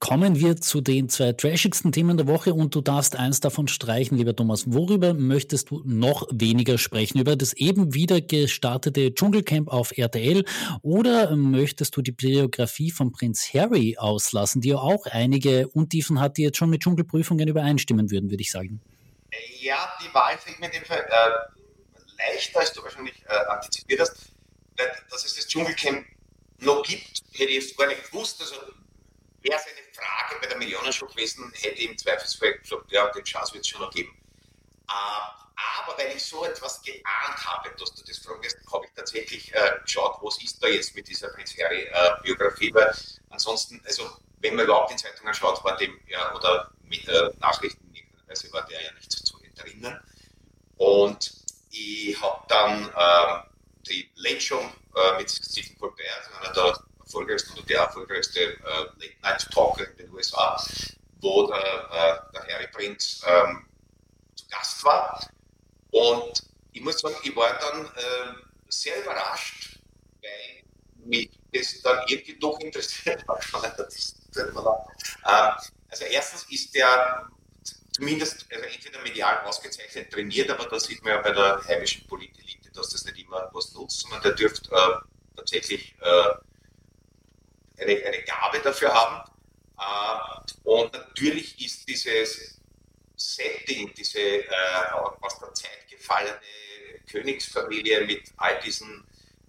Kommen 0.00 0.40
wir 0.40 0.56
zu 0.56 0.80
den 0.80 1.10
zwei 1.10 1.34
trashigsten 1.34 1.92
Themen 1.92 2.16
der 2.16 2.26
Woche 2.26 2.54
und 2.54 2.74
du 2.74 2.80
darfst 2.80 3.16
eins 3.16 3.40
davon 3.40 3.68
streichen, 3.68 4.16
lieber 4.16 4.34
Thomas. 4.34 4.64
Worüber 4.72 5.12
möchtest 5.12 5.70
du 5.70 5.82
noch 5.84 6.26
weniger 6.32 6.78
sprechen? 6.78 7.20
Über 7.20 7.36
das 7.36 7.52
eben 7.52 7.92
wieder 7.92 8.22
gestartete 8.22 9.14
Dschungelcamp 9.14 9.68
auf 9.68 9.96
RTL 9.96 10.46
oder 10.80 11.36
möchtest 11.36 11.94
du 11.98 12.00
die 12.00 12.12
Biografie 12.12 12.90
von 12.90 13.12
Prinz 13.12 13.52
Harry 13.52 13.98
auslassen, 13.98 14.62
die 14.62 14.70
ja 14.70 14.78
auch 14.78 15.04
einige 15.04 15.68
Untiefen 15.68 16.18
hat, 16.18 16.38
die 16.38 16.44
jetzt 16.44 16.56
schon 16.56 16.70
mit 16.70 16.82
Dschungelprüfungen 16.82 17.46
übereinstimmen 17.46 18.10
würden, 18.10 18.30
würde 18.30 18.40
ich 18.40 18.50
sagen? 18.50 18.80
Ja, 19.60 19.92
die 20.02 20.12
Wahl 20.14 20.38
fällt 20.38 20.58
mir 20.60 20.66
in 20.66 20.72
dem 20.72 20.84
Fall 20.86 21.06
äh, 21.06 22.32
leichter, 22.32 22.60
als 22.60 22.72
du 22.72 22.82
wahrscheinlich 22.82 23.22
äh, 23.26 23.50
antizipiert 23.50 24.00
hast. 24.00 24.32
Dass 25.10 25.26
es 25.26 25.34
das 25.34 25.46
Dschungelcamp 25.46 26.06
noch 26.60 26.82
gibt, 26.84 27.22
hätte 27.34 27.52
ich 27.52 27.76
gar 27.76 27.86
nicht 27.86 28.10
gewusst. 28.10 28.40
Also 28.40 28.56
wäre 29.42 29.58
es 29.58 29.66
eine 29.66 29.86
Frage 29.92 30.40
bei 30.40 30.46
der 30.46 30.58
Millionenshow 30.58 31.06
gewesen, 31.06 31.52
hätte 31.54 31.76
ich 31.76 31.90
im 31.90 31.98
Zweifelsfall 31.98 32.58
gesagt, 32.58 32.90
ja, 32.92 33.08
den 33.08 33.24
Chance 33.24 33.54
wird 33.54 33.64
es 33.64 33.70
schon 33.70 33.80
noch 33.80 33.90
geben. 33.92 34.16
Uh, 34.90 35.40
aber 35.78 35.96
weil 35.98 36.16
ich 36.16 36.24
so 36.24 36.44
etwas 36.44 36.82
geahnt 36.82 37.46
habe, 37.46 37.70
dass 37.78 37.94
du 37.94 38.02
das 38.04 38.18
fragst, 38.18 38.56
habe 38.72 38.86
ich 38.86 38.92
tatsächlich 38.94 39.54
äh, 39.54 39.78
geschaut, 39.82 40.18
was 40.22 40.42
ist 40.42 40.62
da 40.62 40.68
jetzt 40.68 40.94
mit 40.94 41.06
dieser 41.08 41.28
Prinz 41.28 41.54
Harry-Biografie, 41.58 42.70
äh, 42.70 42.74
weil 42.74 42.94
ansonsten, 43.30 43.80
also 43.86 44.10
wenn 44.38 44.56
man 44.56 44.64
überhaupt 44.64 44.90
in 44.90 44.98
Zeitungen 44.98 45.34
schaut, 45.34 45.62
war 45.64 45.76
dem, 45.76 46.00
ja, 46.06 46.34
oder 46.34 46.70
mit 46.84 47.06
äh, 47.08 47.30
Nachrichten, 47.38 47.92
also 48.26 48.52
war 48.52 48.66
der 48.66 48.82
ja 48.82 48.92
nicht 48.92 49.10
zu 49.12 49.38
entrinnen. 49.42 50.00
Und 50.76 51.32
ich 51.70 52.20
habe 52.20 52.42
dann 52.48 52.92
ähm, 52.96 53.42
die 53.86 54.10
Late 54.14 54.40
Show 54.40 54.60
äh, 54.96 55.18
mit 55.18 55.30
Stephen 55.30 55.78
Colbert, 55.78 56.30
einer 56.40 56.52
der 56.52 56.80
erfolgreichste 57.10 57.52
oder 57.52 57.62
der 57.62 57.80
erfolgreichste 57.80 58.40
äh, 58.40 58.56
Late 58.62 59.14
Night 59.22 59.50
Talker 59.52 59.88
in 59.90 59.96
den 59.96 60.10
USA, 60.12 60.62
wo 61.20 61.46
der, 61.48 61.56
äh, 61.56 62.32
der 62.32 62.54
Harry 62.54 62.68
Prinz 62.68 63.22
ähm, 63.26 63.66
zu 64.34 64.46
Gast 64.48 64.84
war. 64.84 65.28
Und 65.90 66.44
ich 66.72 66.80
muss 66.82 67.00
sagen, 67.00 67.16
ich 67.22 67.34
war 67.34 67.58
dann 67.58 67.86
äh, 67.86 68.34
sehr 68.68 69.02
überrascht, 69.02 69.80
weil 70.22 70.62
mich 71.04 71.30
das 71.52 71.82
dann 71.82 72.04
irgendwie 72.06 72.38
doch 72.38 72.60
interessiert 72.60 73.24
hat. 73.26 73.44
Ähm, 74.36 75.54
also 75.88 76.04
erstens 76.04 76.46
ist 76.50 76.74
der 76.74 77.28
zumindest 77.92 78.46
also 78.52 78.64
entweder 78.64 79.02
medial 79.02 79.44
ausgezeichnet 79.44 80.12
trainiert, 80.12 80.48
aber 80.48 80.66
da 80.66 80.78
sieht 80.78 81.02
man 81.02 81.14
ja 81.14 81.20
bei 81.20 81.32
der 81.32 81.60
heimischen 81.66 82.06
Politelite, 82.06 82.70
dass 82.72 82.90
das 82.90 83.04
nicht 83.04 83.18
immer 83.18 83.50
was 83.52 83.74
nutzt, 83.74 84.00
sondern 84.00 84.22
der 84.22 84.32
dürfte 84.32 84.70
äh, 84.70 85.36
tatsächlich 85.36 85.96
äh, 86.00 86.34
eine, 87.80 88.04
eine 88.04 88.22
Gabe 88.22 88.60
dafür 88.60 88.94
haben. 88.94 89.28
Äh, 89.78 90.20
und 90.64 90.92
natürlich 90.92 91.64
ist 91.64 91.88
dieses 91.88 92.60
Setting, 93.16 93.94
diese 93.94 94.18
äh, 94.18 94.44
aus 95.20 95.38
der 95.40 95.54
Zeit 95.54 95.88
gefallene 95.88 96.38
Königsfamilie 97.10 98.04
mit 98.06 98.32
all 98.36 98.60
diesen 98.60 99.04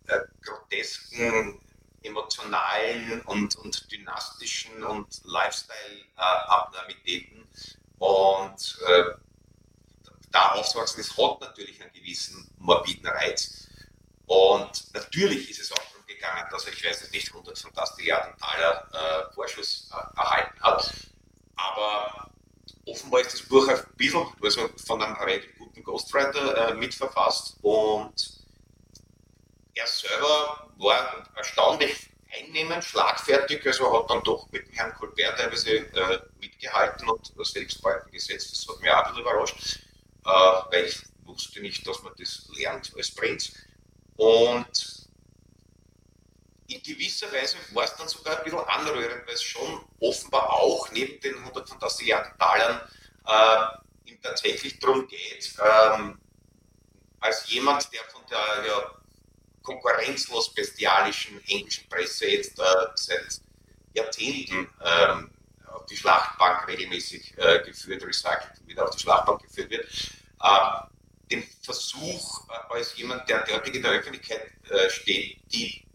äh, 0.07 0.19
grotesken, 0.41 1.59
emotionalen 2.03 3.21
und, 3.21 3.55
und 3.57 3.91
dynastischen 3.91 4.83
und 4.83 5.21
Lifestyle-Abnormitäten 5.23 7.47
und 8.00 8.79
äh, 8.88 9.03
da 10.31 10.53
aufzuwachsen, 10.53 11.03
das 11.03 11.15
hat 11.17 11.41
natürlich 11.41 11.79
einen 11.81 11.93
gewissen 11.93 12.50
morbiden 12.57 13.07
Reiz. 13.07 13.67
Und 14.25 14.93
natürlich 14.93 15.50
ist 15.50 15.59
es 15.59 15.71
auch 15.71 15.90
gegangen, 16.21 16.47
dass 16.51 16.65
er, 16.65 16.73
ich 16.73 16.83
weiß 16.83 17.11
nicht, 17.11 17.27
100 17.27 17.57
Fantastilliarden 17.57 18.33
Dollar 18.37 18.87
äh, 18.93 19.33
Vorschuss 19.33 19.89
äh, 19.91 20.17
erhalten 20.19 20.61
hat. 20.61 20.93
Aber 21.55 22.31
offenbar 22.85 23.21
ist 23.21 23.33
das 23.33 23.43
Buch 23.43 23.67
ein 23.67 23.79
bisschen 23.97 24.25
also 24.41 24.69
von 24.85 25.01
einem 25.01 25.15
relativ 25.15 25.57
guten 25.57 25.83
Ghostwriter 25.83 26.69
äh, 26.69 26.73
mitverfasst 26.75 27.57
und 27.61 28.13
er 29.73 29.87
selber 29.87 30.69
war 30.77 31.27
erstaunlich 31.35 32.09
einnehmend, 32.33 32.83
schlagfertig, 32.83 33.65
also 33.65 33.99
hat 33.99 34.09
dann 34.09 34.23
doch 34.23 34.49
mit 34.51 34.67
dem 34.67 34.73
Herrn 34.73 34.93
Colbert 34.93 35.37
teilweise 35.37 35.77
äh, 35.77 36.19
mitgehalten 36.39 37.09
und 37.09 37.33
das 37.37 37.51
Selbstbalken 37.51 38.11
gesetzt, 38.11 38.51
das 38.51 38.67
hat 38.67 38.81
mich 38.81 38.89
auch 38.89 38.97
ein 38.97 39.13
bisschen 39.13 39.21
überrascht, 39.21 39.79
äh, 40.25 40.29
weil 40.29 40.85
ich 40.85 41.01
wusste 41.25 41.61
nicht, 41.61 41.85
dass 41.87 42.01
man 42.03 42.13
das 42.17 42.47
lernt 42.57 42.91
als 42.95 43.11
Prinz. 43.11 43.53
Und 44.17 45.01
in 46.73 46.83
gewisser 46.83 47.31
Weise 47.31 47.57
war 47.73 47.83
es 47.83 47.95
dann 47.95 48.07
sogar 48.07 48.37
ein 48.37 48.43
bisschen 48.43 48.59
anrührend, 48.59 49.27
weil 49.27 49.33
es 49.33 49.43
schon 49.43 49.85
offenbar 49.99 50.49
auch 50.51 50.89
neben 50.91 51.19
den 51.19 51.35
100 51.35 51.69
Fantastilliarden 51.69 52.37
Talern 52.37 52.81
äh, 53.25 53.81
tatsächlich 54.21 54.79
darum 54.79 55.07
geht, 55.07 55.53
ähm, 55.59 56.19
als 57.19 57.49
jemand, 57.49 57.91
der 57.93 58.03
von 58.05 58.21
der 58.29 58.65
ja, 58.65 58.91
konkurrenzlos 59.63 60.53
bestialischen 60.53 61.43
englischen 61.47 61.87
Presse 61.89 62.27
jetzt 62.27 62.59
äh, 62.59 62.63
seit 62.95 63.41
Jahrzehnten 63.93 64.69
ähm, 64.83 65.31
auf 65.67 65.85
die 65.85 65.97
Schlachtbank 65.97 66.67
regelmäßig 66.67 67.37
äh, 67.37 67.63
geführt, 67.63 68.03
recycelt 68.03 68.65
wieder 68.65 68.85
auf 68.85 68.91
die 68.91 68.99
Schlachtbank 68.99 69.41
geführt 69.41 69.69
wird, 69.69 69.85
äh, 70.41 70.91
den 71.31 71.43
Versuch, 71.63 72.47
äh, 72.49 72.73
als 72.73 72.95
jemand, 72.97 73.27
der 73.29 73.43
derartig 73.43 73.75
in 73.75 73.83
der 73.83 73.91
Öffentlichkeit 73.91 74.51
äh, 74.69 74.89
steht, 74.89 75.37
die 75.53 75.85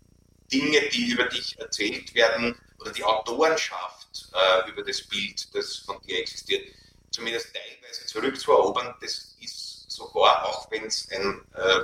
Dinge, 0.53 0.89
die 0.91 1.11
über 1.11 1.25
dich 1.25 1.59
erzählt 1.59 2.15
werden 2.15 2.59
oder 2.79 2.93
die 2.93 3.05
Autorenschaft 3.05 4.29
äh, 4.33 4.71
über 4.71 4.83
das 4.83 5.03
Bild, 5.03 5.55
das 5.55 5.77
von 5.77 6.01
dir 6.03 6.21
existiert, 6.21 6.75
zumindest 7.11 7.55
teilweise 7.55 8.07
zurückzuerobern, 8.07 8.95
das 9.01 9.37
ist 9.41 9.91
sogar, 9.91 10.45
auch 10.45 10.71
wenn 10.71 10.85
es 10.85 11.09
ein 11.11 11.43
äh, 11.55 11.81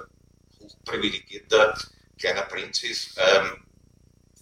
hochprivilegierter 0.61 1.79
kleiner 2.19 2.43
Prinz 2.43 2.83
ist, 2.83 3.17
ähm, 3.17 3.65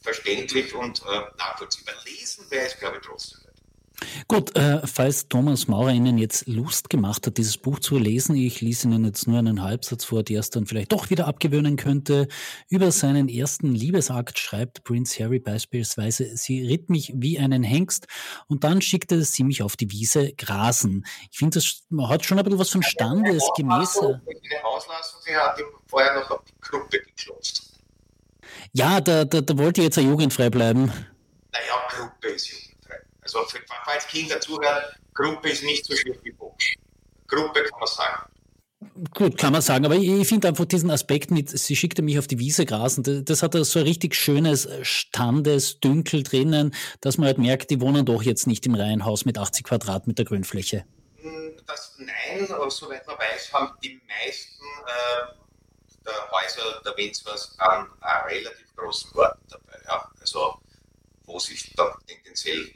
verständlich 0.03 0.75
und 0.75 1.01
äh, 1.03 1.23
nachvollziehbar. 1.39 1.95
Lesen 2.05 2.51
wäre 2.51 2.67
es, 2.67 2.79
glaube 2.79 2.99
ich, 2.99 3.07
trotzdem. 3.07 3.50
Gut, 4.29 4.57
äh, 4.57 4.87
falls 4.87 5.29
Thomas 5.29 5.69
Maurer 5.69 5.91
Ihnen 5.91 6.19
jetzt 6.19 6.47
Lust 6.47 6.91
gemacht 6.91 7.27
hat, 7.27 7.37
dieses 7.37 7.59
Buch 7.59 7.79
zu 7.81 7.99
lesen, 7.99 8.37
ich 8.37 8.61
lese 8.61 8.89
Ihnen 8.89 9.05
jetzt 9.05 9.27
nur 9.27 9.39
einen 9.39 9.63
Halbsatz 9.63 10.05
vor, 10.05 10.23
der 10.23 10.41
es 10.41 10.51
dann 10.51 10.67
vielleicht 10.67 10.93
doch 10.93 11.11
wieder 11.11 11.27
abgewöhnen 11.27 11.77
könnte. 11.77 12.29
Über 12.69 12.93
seinen 12.93 13.29
ersten 13.29 13.75
Liebesakt 13.75 14.39
schreibt 14.39 14.85
Prince 14.85 15.23
Harry 15.23 15.39
beispielsweise, 15.39 16.37
sie 16.37 16.67
ritt 16.67 16.91
mich 16.91 17.13
wie 17.15 17.39
einen 17.39 17.63
Hengst 17.63 18.07
und 18.47 18.65
dann 18.65 18.81
schickte 18.81 19.23
sie 19.23 19.45
mich 19.45 19.63
auf 19.63 19.77
die 19.77 19.91
Wiese 19.91 20.33
grasen. 20.33 21.05
Ich 21.31 21.39
finde, 21.39 21.59
das 21.59 21.83
hat 22.09 22.25
schon 22.25 22.39
ein 22.39 22.45
bisschen 22.45 22.59
was 22.59 22.71
von 22.71 22.83
Standesgemäß. 22.83 24.01
Sie 25.25 25.37
hat 25.37 25.59
ihm 25.59 25.67
vorher 25.87 26.15
noch 26.15 26.31
auf 26.31 26.45
die 26.45 26.61
Gruppe 26.61 27.01
geklopft. 27.01 27.63
Ja, 28.73 29.01
da, 29.01 29.25
da, 29.25 29.41
da 29.41 29.59
wollte 29.59 29.83
jetzt 29.83 29.97
ja 29.97 30.03
jugendfrei 30.03 30.51
bleiben. 30.51 30.93
Naja, 31.53 31.75
Gruppe 31.89 32.29
ist 32.29 32.49
jugendfrei. 32.49 33.01
Also 33.23 33.41
falls 33.85 34.00
Kinder 34.11 34.41
zuhören, 34.41 34.85
Gruppe 35.15 35.51
ist 35.51 35.63
nicht 35.63 35.85
so 35.85 35.95
schlimm 35.97 36.19
wie 36.23 36.33
Box. 36.33 36.65
Gruppe 37.27 37.63
kann 37.63 37.79
man 37.79 37.89
sagen. 37.89 38.31
Gut, 39.15 39.37
kann 39.37 39.53
man 39.53 39.61
sagen, 39.61 39.85
aber 39.85 39.97
ich 39.97 40.27
finde 40.27 40.49
einfach 40.49 40.65
diesen 40.65 40.91
Aspekt 40.91 41.31
mit, 41.31 41.51
sie 41.51 41.77
schickte 41.77 42.01
mich 42.01 42.19
auf 42.19 42.27
die 42.27 42.39
Wiese 42.39 42.65
grasen, 42.65 43.03
das, 43.03 43.25
das 43.25 43.43
hat 43.43 43.53
so 43.53 43.79
ein 43.79 43.85
richtig 43.85 44.15
schönes 44.15 44.69
Standesdünkel 44.83 46.23
drinnen, 46.23 46.75
dass 47.03 47.19
man 47.19 47.27
halt 47.27 47.37
merkt, 47.37 47.71
die 47.71 47.81
wohnen 47.83 48.07
doch 48.07 48.23
jetzt 48.23 48.47
nicht 48.47 48.65
im 48.65 48.75
Reihenhaus 48.75 49.27
mit 49.27 49.37
80 49.37 49.65
Quadratmeter 49.65 50.25
Grünfläche. 50.25 50.87
Hm, 51.21 51.57
das, 51.67 51.95
nein, 51.99 52.51
aber 52.51 52.71
soweit 52.71 53.07
man 53.07 53.19
weiß, 53.19 53.53
haben 53.53 53.75
die 53.85 54.01
meisten 54.09 54.65
äh, 54.87 55.41
der 56.07 56.31
Häuser 56.31 56.81
der 56.83 56.97
Winzers 56.97 57.55
einen, 57.59 57.87
einen 58.01 58.29
relativ 58.29 58.75
großen 58.77 59.13
Garten 59.13 59.45
dabei. 59.51 59.79
Ja? 59.87 60.11
Also, 60.21 60.59
wo 61.25 61.39
sich 61.39 61.73
dann 61.77 61.93
tendenziell 62.07 62.73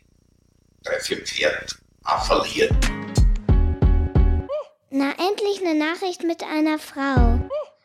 drei, 0.85 1.01
vier 1.01 1.19
Pferde 1.19 1.67
verlieren. 2.27 2.77
Na, 4.91 5.11
endlich 5.11 5.61
eine 5.61 5.75
Nachricht 5.75 6.23
mit 6.23 6.43
einer 6.43 6.79
Frau. 6.79 7.41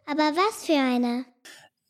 Aber 0.05 0.35
was 0.35 0.65
für 0.65 0.73
eine? 0.73 1.25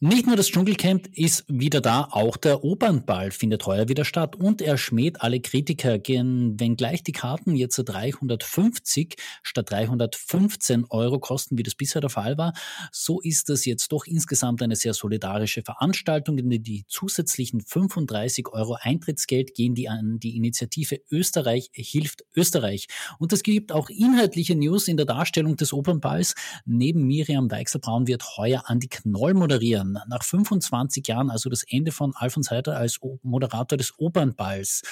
Nicht 0.01 0.27
nur 0.27 0.37
das 0.37 0.47
Dschungelcamp 0.47 1.09
ist 1.13 1.43
wieder 1.49 1.81
da, 1.81 2.07
auch 2.11 2.37
der 2.37 2.63
Opernball 2.63 3.31
findet 3.31 3.65
heuer 3.65 3.89
wieder 3.89 4.05
statt 4.05 4.37
und 4.37 4.61
er 4.61 4.77
schmäht 4.77 5.19
alle 5.19 5.41
Kritiker, 5.41 5.99
wenngleich 5.99 7.03
die 7.03 7.11
Karten 7.11 7.53
jetzt 7.53 7.75
350 7.75 9.17
statt 9.43 9.69
315 9.69 10.85
Euro 10.89 11.19
kosten, 11.19 11.57
wie 11.57 11.63
das 11.63 11.75
bisher 11.75 11.99
der 11.99 12.09
Fall 12.09 12.37
war, 12.37 12.53
so 12.93 13.19
ist 13.19 13.49
das 13.49 13.65
jetzt 13.65 13.91
doch 13.91 14.05
insgesamt 14.05 14.61
eine 14.61 14.77
sehr 14.77 14.93
solidarische 14.93 15.63
Veranstaltung, 15.63 16.37
denn 16.37 16.49
die 16.49 16.85
zusätzlichen 16.87 17.59
35 17.59 18.47
Euro 18.53 18.77
Eintrittsgeld 18.79 19.53
gehen 19.53 19.75
die 19.75 19.89
an 19.89 20.17
die 20.17 20.37
Initiative 20.37 21.01
Österreich 21.11 21.71
hilft 21.73 22.23
Österreich. 22.37 22.87
Und 23.17 23.33
es 23.33 23.43
gibt 23.43 23.73
auch 23.73 23.89
inhaltliche 23.89 24.55
News 24.55 24.87
in 24.87 24.95
der 24.95 25.05
Darstellung 25.05 25.57
des 25.57 25.73
Opernballs. 25.73 26.35
Neben 26.65 27.05
Miriam 27.05 27.51
Weichselbraun 27.51 28.07
wird 28.07 28.37
heuer 28.37 28.63
Andi 28.67 28.87
Knoll 28.87 29.33
moderieren. 29.33 29.88
Jahren, 29.93 30.09
nach 30.09 30.23
25 30.23 31.07
Jahren, 31.07 31.29
also 31.29 31.49
das 31.49 31.63
Ende 31.63 31.91
von 31.91 32.13
Alfons 32.15 32.51
Heider 32.51 32.77
als 32.77 32.99
Moderator 33.21 33.77
des 33.77 33.97
Opernballs. 33.97 34.83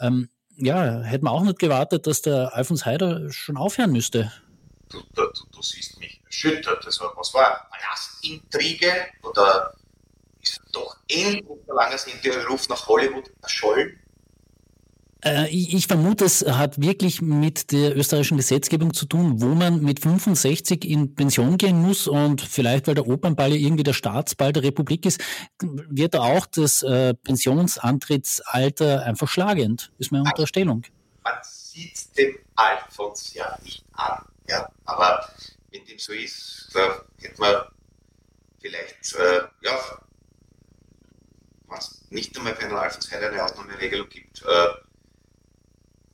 Ähm, 0.00 0.28
ja, 0.56 1.00
hätte 1.00 1.24
man 1.24 1.34
auch 1.34 1.44
nicht 1.44 1.58
gewartet, 1.58 2.06
dass 2.06 2.22
der 2.22 2.54
Alfons 2.54 2.84
Heider 2.84 3.30
schon 3.30 3.56
aufhören 3.56 3.92
müsste. 3.92 4.32
Du, 4.88 5.02
du, 5.14 5.22
du 5.52 5.62
siehst 5.62 5.98
mich 6.00 6.20
erschüttert. 6.26 6.84
Also, 6.84 7.10
was 7.14 7.32
war 7.34 7.68
Gasintrige 7.80 8.92
oder 9.22 9.74
ist 10.40 10.60
doch 10.72 10.96
endlich, 11.08 11.44
solange 11.66 11.98
sind 11.98 12.24
der 12.24 12.46
Ruf 12.46 12.68
nach 12.68 12.86
Hollywood 12.86 13.30
erschollen? 13.42 13.98
Äh, 15.24 15.48
ich 15.48 15.86
vermute, 15.86 16.24
es 16.24 16.46
hat 16.46 16.80
wirklich 16.80 17.20
mit 17.20 17.72
der 17.72 17.96
österreichischen 17.96 18.36
Gesetzgebung 18.36 18.94
zu 18.94 19.06
tun, 19.06 19.40
wo 19.40 19.48
man 19.48 19.82
mit 19.82 20.00
65 20.00 20.84
in 20.84 21.14
Pension 21.14 21.58
gehen 21.58 21.82
muss 21.82 22.06
und 22.06 22.40
vielleicht, 22.40 22.86
weil 22.86 22.94
der 22.94 23.08
Opernball 23.08 23.50
ja 23.50 23.56
irgendwie 23.56 23.82
der 23.82 23.94
Staatsball 23.94 24.52
der 24.52 24.62
Republik 24.62 25.06
ist, 25.06 25.20
wird 25.60 26.14
da 26.14 26.20
auch 26.20 26.46
das 26.46 26.82
äh, 26.84 27.14
Pensionsantrittsalter 27.14 29.02
einfach 29.04 29.28
schlagend, 29.28 29.90
ist 29.98 30.12
meine 30.12 30.24
Unterstellung. 30.24 30.84
Man 31.24 31.34
sieht 31.42 32.16
dem 32.16 32.38
Alfons 32.54 33.34
ja 33.34 33.58
nicht 33.64 33.84
an, 33.94 34.24
ja, 34.48 34.70
aber 34.84 35.28
wenn 35.72 35.84
dem 35.84 35.98
so 35.98 36.12
ist, 36.12 36.70
da 36.72 37.02
hätte 37.20 37.40
man 37.40 37.56
vielleicht, 38.60 39.14
äh, 39.16 39.40
ja, 39.62 39.80
was 41.66 42.04
nicht 42.10 42.36
einmal 42.36 42.54
für 42.54 42.66
einen 42.66 42.76
Alfons 42.76 43.10
Heiler 43.10 43.30
eine 43.30 43.42
Ausnahmeregelung 43.42 44.08
gibt, 44.08 44.42
äh, 44.42 44.68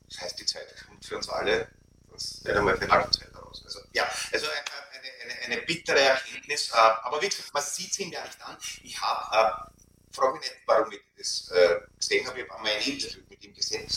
das 0.09 0.21
heißt, 0.21 0.39
die 0.39 0.45
Zeit 0.45 0.67
kommt 0.87 1.05
für 1.05 1.17
uns 1.17 1.29
alle, 1.29 1.69
das 2.11 2.43
nicht 2.43 2.55
einmal 2.55 2.77
für 2.77 2.87
Zeit 2.87 3.33
heraus. 3.33 3.61
Also, 3.65 3.79
ja, 3.93 4.09
also 4.31 4.47
eine, 4.47 5.23
eine, 5.23 5.41
eine 5.41 5.61
bittere 5.65 5.99
Erkenntnis, 5.99 6.69
äh, 6.71 6.75
aber 6.75 7.21
wie 7.21 7.29
gesagt, 7.29 7.53
man 7.53 7.63
sieht 7.63 7.91
es 7.91 7.99
ihm 7.99 8.11
ja 8.11 8.23
nicht 8.23 8.41
an. 8.41 8.57
Ich 8.83 8.99
habe, 9.01 9.71
äh, 9.71 10.15
frage 10.15 10.39
mich 10.39 10.41
nicht, 10.41 10.61
warum 10.65 10.91
ich 10.91 11.01
das 11.17 11.49
äh, 11.51 11.79
gesehen 11.97 12.27
habe, 12.27 12.39
ich 12.39 12.49
habe 12.49 12.57
einmal 12.57 12.71
ein 12.71 12.81
Interview 12.81 13.21
mit 13.29 13.43
ihm 13.43 13.53
gesehen, 13.53 13.87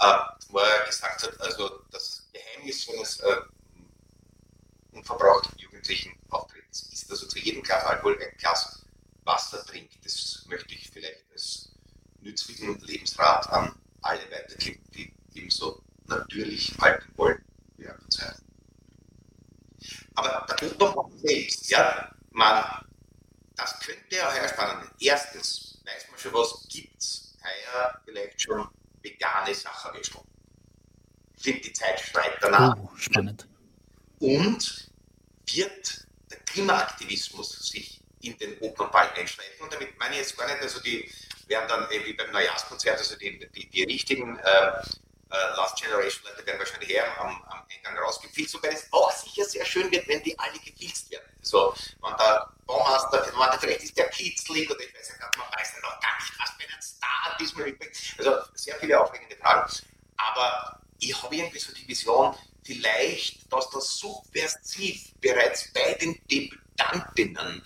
äh, 0.00 0.18
wo 0.48 0.58
er 0.58 0.86
gesagt 0.86 1.22
hat, 1.22 1.40
also 1.40 1.82
das 1.90 2.26
Geheimnis 2.32 2.88
eines 2.88 3.20
äh, 3.20 3.36
unverbrauchten 4.92 5.58
jugendlichen 5.58 6.14
Auftretens 6.30 6.88
ist, 6.92 7.10
dass 7.10 7.22
er 7.22 7.28
zu 7.28 7.38
jedem 7.38 7.62
Glas 7.62 7.84
Alkohol 7.84 8.20
ein 8.22 8.36
Glas 8.38 8.84
Wasser 9.24 9.64
trinkt. 9.64 10.04
Das 10.04 10.44
möchte 10.48 10.74
ich 10.74 10.90
vielleicht 10.90 11.24
als 11.32 11.70
nützlichen 12.20 12.78
Lebensrat 12.80 13.48
an 13.48 13.74
alle 14.02 14.30
weitergeben, 14.30 14.84
die 14.94 15.12
ebenso 15.34 15.82
natürlich 16.06 16.76
halten 16.80 17.10
wollen 17.16 17.44
wie 17.76 17.86
Zeit. 18.08 18.36
Aber 20.14 20.46
der 20.46 20.70
Unterbau 20.70 21.10
selbst, 21.16 21.68
ja, 21.70 22.14
man, 22.30 22.64
das 23.56 23.80
könnte 23.80 24.16
ja 24.16 24.32
heuer 24.32 24.48
spannend. 24.48 24.90
Erstens 25.00 25.78
weiß 25.84 26.10
man 26.10 26.20
schon, 26.20 26.32
was 26.32 26.66
gibt 26.68 27.02
es 27.02 27.36
heuer 27.42 28.00
vielleicht 28.04 28.42
schon 28.42 28.68
vegane 29.02 29.54
Sacherwürstel. 29.54 30.20
Ich 31.36 31.42
finde, 31.42 31.60
die 31.60 31.72
Zeit 31.72 32.00
schreit 32.00 32.38
danach. 32.40 32.76
Oh, 32.78 32.90
spannend. 32.96 33.46
Und 34.20 34.90
wird 35.46 36.06
der 36.30 36.38
Klimaaktivismus 36.40 37.68
sich 37.68 38.00
in 38.20 38.38
den 38.38 38.58
Opernball 38.60 39.10
einschreiten. 39.10 39.62
Und 39.62 39.72
damit 39.72 39.98
meine 39.98 40.14
ich 40.14 40.20
jetzt 40.20 40.38
gar 40.38 40.46
nicht, 40.46 40.62
also 40.62 40.80
die 40.80 41.10
werden 41.48 41.68
dann 41.68 41.90
wie 41.90 42.12
beim 42.14 42.30
Neujahrskonzert, 42.32 42.98
also 42.98 43.16
die, 43.16 43.46
die, 43.54 43.68
die 43.68 43.82
richtigen 43.82 44.38
äh, 44.38 44.82
äh, 45.34 45.56
Last 45.56 45.80
Generation 45.80 46.24
Leute 46.24 46.46
werden 46.46 46.58
wahrscheinlich 46.58 46.90
eher 46.90 47.20
am, 47.20 47.42
am 47.44 47.66
Eingang 47.68 47.98
rausgefilzt, 47.98 48.54
wobei 48.54 48.68
es 48.68 48.86
auch 48.92 49.10
sicher 49.10 49.44
sehr 49.44 49.64
schön 49.64 49.90
wird, 49.90 50.06
wenn 50.08 50.22
die 50.22 50.38
alle 50.38 50.58
gefilzt 50.58 51.10
werden. 51.10 51.28
Also, 51.40 51.74
wenn 52.02 52.16
der 52.16 52.48
Baumaster, 52.66 53.26
wenn 53.26 53.34
da 53.34 53.58
vielleicht 53.58 53.82
ist 53.82 53.96
der 53.98 54.08
kitzlig 54.08 54.70
oder 54.70 54.80
ich 54.80 54.94
weiß 54.94 55.08
ja 55.08 55.30
man 55.36 55.46
weiß 55.58 55.72
ja 55.74 55.80
noch 55.80 56.00
gar 56.00 56.16
nicht, 56.16 56.32
was 56.38 56.50
für 56.50 56.74
ein 56.74 56.82
Star 56.82 57.36
diesmal 57.40 57.68
übrig. 57.68 58.14
Also, 58.18 58.36
sehr 58.54 58.76
viele 58.76 59.00
aufregende 59.00 59.36
Fragen. 59.36 59.72
Aber 60.16 60.80
ich 61.00 61.22
habe 61.22 61.34
irgendwie 61.34 61.58
so 61.58 61.72
die 61.72 61.86
Vision, 61.88 62.36
vielleicht, 62.64 63.52
dass 63.52 63.68
das 63.70 63.96
subversiv 63.96 65.12
bereits 65.20 65.72
bei 65.72 65.94
den 65.94 66.18
Debütantinnen 66.28 67.62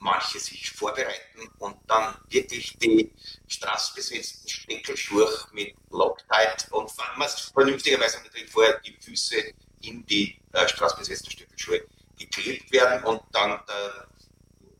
manche 0.00 0.40
sich 0.40 0.70
vorbereiten 0.70 1.48
und 1.58 1.76
dann 1.86 2.16
wirklich 2.28 2.76
die 2.78 3.12
straßbesetzten 3.46 4.48
Steckelschuhe 4.48 5.28
mit 5.52 5.74
Loctite 5.90 6.66
und 6.70 6.90
vernünftigerweise 6.90 8.18
natürlich 8.22 8.50
vorher 8.50 8.80
die 8.80 8.96
Füße 9.00 9.36
in 9.82 10.04
die 10.06 10.40
äh, 10.52 10.66
straßbesetzten 10.66 11.30
Steckelschuhe 11.30 11.86
geklebt 12.18 12.72
werden 12.72 13.04
und 13.04 13.22
dann 13.32 13.62
der 13.68 14.08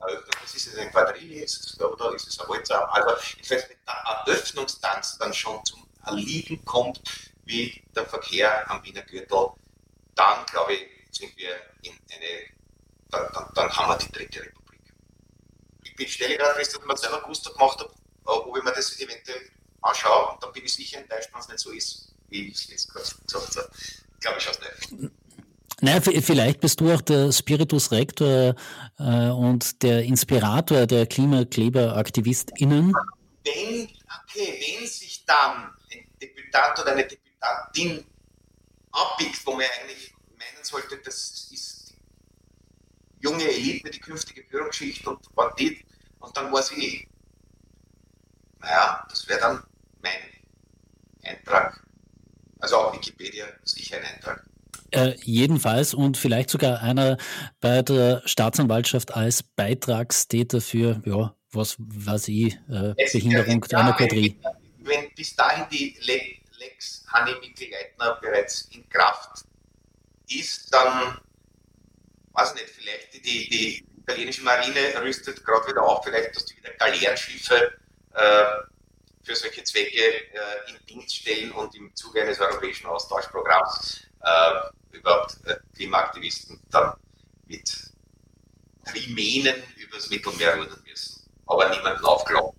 was 0.00 0.54
ist 0.54 0.68
es, 0.68 0.78
ein 0.78 0.90
Quadrille 0.90 1.46
oder 1.78 2.14
ist 2.14 2.26
es 2.26 2.40
ein 2.40 2.48
Walzer? 2.48 2.92
Also, 2.92 3.08
weiß, 3.10 3.68
wenn 3.68 3.76
der 3.86 3.94
Eröffnungstanz 4.26 5.18
dann 5.18 5.34
schon 5.34 5.64
zum 5.64 5.86
Erliegen 6.06 6.64
kommt, 6.64 7.00
wie 7.44 7.82
der 7.94 8.06
Verkehr 8.06 8.70
am 8.70 8.82
Wiener 8.84 9.02
Gürtel, 9.02 9.48
dann 10.14 10.46
glaube 10.46 10.74
ich, 10.74 10.88
sind 11.10 11.36
wir 11.36 11.54
in 11.82 11.92
eine, 11.92 12.46
dann, 13.10 13.28
dann, 13.34 13.50
dann 13.54 13.76
haben 13.76 13.90
wir 13.90 13.98
die 13.98 14.12
dritte 14.12 14.40
Republik 14.40 14.59
ich 16.00 16.14
stelle 16.14 16.36
gerade 16.36 16.54
fest, 16.54 16.74
dass 16.74 16.84
man 16.84 16.96
selber 16.96 17.22
gewusst 17.22 17.50
gemacht 17.52 17.78
hat, 17.78 17.88
äh, 17.88 18.30
ob 18.30 18.56
ich 18.56 18.62
mir 18.62 18.72
das 18.72 18.98
eventuell 19.00 19.50
anschaue 19.82 20.32
und 20.32 20.42
dann 20.42 20.52
bin 20.52 20.64
ich 20.64 20.74
sicher 20.74 20.98
enttäuscht, 20.98 21.30
wenn 21.32 21.40
es 21.40 21.48
nicht 21.48 21.60
so 21.60 21.70
ist, 21.70 22.12
wie 22.28 22.48
ich 22.48 22.54
es 22.54 22.70
jetzt 22.70 22.92
gerade 22.92 23.06
gesagt 23.26 23.56
habe. 23.56 23.70
Glaube 24.20 24.38
ich 24.38 24.48
auch 24.48 24.60
nicht. 24.60 25.12
Naja, 25.82 26.00
vielleicht 26.00 26.60
bist 26.60 26.80
du 26.80 26.92
auch 26.92 27.00
der 27.00 27.32
Spiritus 27.32 27.90
Rector 27.90 28.54
äh, 28.98 29.28
und 29.30 29.82
der 29.82 30.02
Inspirator 30.04 30.86
der 30.86 31.06
KlimakleberaktivistInnen. 31.06 32.92
Wenn, 33.44 33.88
okay, 34.28 34.78
wenn 34.78 34.86
sich 34.86 35.24
dann 35.24 35.74
ein 35.90 36.06
Debütant 36.20 36.78
oder 36.80 36.92
eine 36.92 37.06
Debütantin 37.06 38.04
abbiegt, 38.92 39.40
wo 39.46 39.52
man 39.52 39.64
eigentlich 39.80 40.12
meinen 40.32 40.62
sollte, 40.62 40.98
das 40.98 41.48
ist 41.50 41.94
die 43.16 43.24
junge 43.26 43.48
Elite, 43.48 43.88
die 43.88 44.00
künftige 44.00 44.44
Führungsschicht 44.44 45.06
und 45.06 45.20
wenn 45.34 45.56
die 45.58 45.84
und 46.20 46.36
dann 46.36 46.52
war 46.52 46.62
sie, 46.62 47.08
naja, 48.60 49.04
das 49.08 49.26
wäre 49.28 49.40
dann 49.40 49.62
mein 50.02 50.20
Eintrag. 51.24 51.84
Also 52.60 52.76
auf 52.76 52.94
Wikipedia 52.94 53.46
sicher 53.64 53.96
ein 53.96 54.04
Eintrag. 54.04 54.44
Äh, 54.92 55.14
jedenfalls 55.22 55.94
und 55.94 56.16
vielleicht 56.16 56.50
sogar 56.50 56.82
einer 56.82 57.16
bei 57.60 57.82
der 57.82 58.22
Staatsanwaltschaft 58.24 59.14
als 59.14 59.42
Beitragstäter 59.42 60.60
für, 60.60 61.00
ja, 61.04 61.34
was 61.52 61.76
weiß 61.78 62.28
ich, 62.28 62.54
äh, 62.68 62.94
Behinderung 63.12 63.64
ja, 63.68 63.78
einer 63.78 63.92
Quadrie. 63.92 64.36
Wenn, 64.78 64.86
wenn, 64.86 65.14
bis 65.14 65.34
dahin 65.36 65.66
die 65.70 65.96
Lex 66.58 67.04
Hanni 67.08 67.32
Mikl-Leitner 67.40 68.18
bereits 68.20 68.68
in 68.72 68.88
Kraft 68.88 69.44
ist, 70.28 70.72
dann, 70.72 71.18
weiß 72.32 72.54
nicht, 72.54 72.70
vielleicht 72.70 73.14
die, 73.24 73.48
die 73.48 73.84
italienische 74.02 74.42
Marine 74.42 75.00
rüstet 75.02 75.44
gerade 75.44 75.68
wieder 75.68 75.82
auf, 75.82 76.04
vielleicht, 76.04 76.34
dass 76.34 76.44
die 76.46 76.56
wieder 76.56 76.70
Galeerenschiffe 76.74 77.72
äh, 78.14 78.44
für 79.22 79.36
solche 79.36 79.62
Zwecke 79.64 80.00
äh, 80.00 80.70
in 80.70 80.86
Dienst 80.86 81.16
stellen 81.16 81.52
und 81.52 81.74
im 81.74 81.94
Zuge 81.94 82.22
eines 82.22 82.40
europäischen 82.40 82.86
Austauschprogramms 82.86 84.06
äh, 84.22 84.96
überhaupt 84.96 85.36
äh, 85.46 85.56
Klimaaktivisten 85.74 86.60
dann 86.70 86.94
mit 87.46 87.70
Trimenen 88.84 89.62
übers 89.76 90.08
Mittelmeer 90.10 90.56
rudern 90.56 90.82
müssen. 90.86 91.30
Aber 91.46 91.68
niemanden 91.68 92.04
aufgelaufen. 92.04 92.58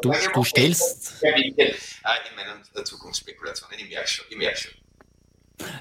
Du, 0.00 0.12
du 0.34 0.44
stellst. 0.44 1.22
In 1.22 2.36
meinen 2.36 2.84
Zukunftsspekulationen, 2.84 3.78
ich 3.78 3.88
merke 3.88 4.08
schon. 4.08 4.26
Ich 4.28 4.36
merke 4.36 4.58
schon. 4.58 4.81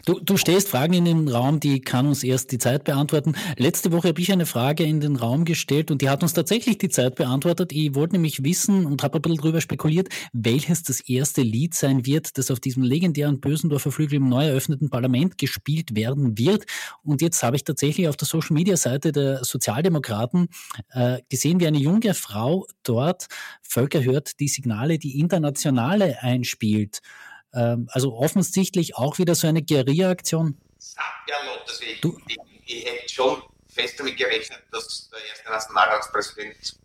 Du, 0.05 0.19
du 0.19 0.37
stellst 0.37 0.69
Fragen 0.69 0.93
in 0.93 1.05
den 1.05 1.27
Raum, 1.27 1.59
die 1.59 1.79
kann 1.81 2.07
uns 2.07 2.23
erst 2.23 2.51
die 2.51 2.57
Zeit 2.57 2.83
beantworten. 2.83 3.35
Letzte 3.57 3.91
Woche 3.91 4.09
habe 4.09 4.21
ich 4.21 4.31
eine 4.31 4.45
Frage 4.45 4.83
in 4.83 4.99
den 4.99 5.15
Raum 5.15 5.45
gestellt 5.45 5.91
und 5.91 6.01
die 6.01 6.09
hat 6.09 6.23
uns 6.23 6.33
tatsächlich 6.33 6.77
die 6.77 6.89
Zeit 6.89 7.15
beantwortet. 7.15 7.71
Ich 7.71 7.95
wollte 7.95 8.15
nämlich 8.15 8.43
wissen 8.43 8.85
und 8.85 9.03
habe 9.03 9.19
ein 9.19 9.21
bisschen 9.21 9.37
drüber 9.37 9.61
spekuliert, 9.61 10.09
welches 10.33 10.83
das 10.83 11.01
erste 11.01 11.41
Lied 11.41 11.73
sein 11.73 12.05
wird, 12.05 12.37
das 12.37 12.51
auf 12.51 12.59
diesem 12.59 12.83
legendären 12.83 13.39
Bösendorfer 13.39 13.91
Flügel 13.91 14.17
im 14.17 14.29
neu 14.29 14.45
eröffneten 14.45 14.89
Parlament 14.89 15.37
gespielt 15.37 15.95
werden 15.95 16.37
wird. 16.37 16.65
Und 17.03 17.21
jetzt 17.21 17.43
habe 17.43 17.55
ich 17.55 17.63
tatsächlich 17.63 18.07
auf 18.07 18.17
der 18.17 18.27
Social 18.27 18.53
Media 18.53 18.77
Seite 18.77 19.11
der 19.11 19.43
Sozialdemokraten 19.43 20.47
äh, 20.91 21.19
gesehen, 21.29 21.59
wie 21.59 21.67
eine 21.67 21.79
junge 21.79 22.13
Frau 22.13 22.67
dort 22.83 23.27
Völker 23.61 24.03
hört, 24.03 24.39
die 24.39 24.47
Signale, 24.47 24.99
die 24.99 25.19
Internationale 25.19 26.21
einspielt. 26.21 27.01
Ähm, 27.53 27.89
also 27.91 28.15
offensichtlich 28.15 28.95
auch 28.95 29.17
wieder 29.17 29.35
so 29.35 29.47
eine 29.47 29.61
Guerilla-Aktion. 29.61 30.57
Du? 32.01 32.19
Ich, 32.27 32.37
ich, 32.65 32.85
hätte 32.85 33.13
schon 33.13 33.43
fest 33.67 33.99
damit 33.99 34.17
gerechnet, 34.17 34.63
dass 34.71 35.09
der 35.09 35.23
erste 35.25 35.49
Nationalratspräsident 35.49 36.79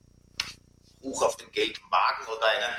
hoch 1.02 1.22
auf 1.22 1.37
dem 1.37 1.50
gelben 1.52 1.83
Wagen 1.90 2.26
oder 2.26 2.46
einen 2.46 2.76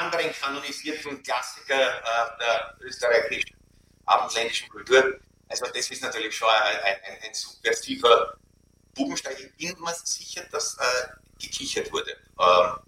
anderen 0.00 0.32
kanonisierten 0.32 1.22
Klassiker 1.22 1.74
äh, 1.74 2.38
der 2.40 2.76
österreichischen 2.80 3.56
abendländischen 4.06 4.68
Kultur. 4.68 5.20
Also 5.48 5.66
das 5.66 5.90
ist 5.90 6.02
natürlich 6.02 6.34
schon 6.34 6.48
ein, 6.48 6.96
ein, 7.04 7.22
ein 7.22 7.34
subversiver 7.34 8.36
Bubenstein, 8.96 9.36
ich 9.38 9.54
bin 9.56 9.80
mir 9.80 9.94
sicher, 9.94 10.42
dass 10.50 10.76
äh, 10.78 11.08
gekichert 11.38 11.92
wurde. 11.92 12.12
Ähm, 12.40 12.78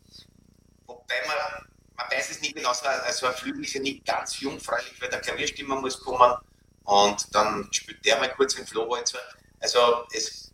wobei 0.86 1.26
man, 1.26 1.68
man 1.98 2.06
weiß 2.12 2.30
es 2.30 2.40
nicht 2.40 2.54
genau, 2.54 2.70
also 2.70 3.26
ein 3.26 3.34
Flügel 3.34 3.64
ist 3.64 3.74
ja 3.74 3.80
nicht 3.80 4.06
ganz 4.06 4.40
jungfräulich, 4.40 4.94
weil 5.00 5.10
der 5.10 5.20
Klavierstimmer 5.20 5.80
muss 5.80 6.00
kommen 6.00 6.36
und 6.84 7.34
dann 7.34 7.68
spielt 7.72 8.04
der 8.04 8.18
mal 8.18 8.32
kurz 8.34 8.54
den 8.54 8.66
Flohwalzer. 8.66 9.18
Also 9.60 10.06
es, 10.12 10.52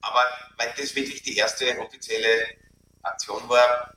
aber 0.00 0.20
weil 0.56 0.72
das 0.78 0.94
wirklich 0.94 1.22
die 1.22 1.36
erste 1.36 1.76
offizielle 1.80 2.46
Aktion 3.02 3.48
war, 3.48 3.94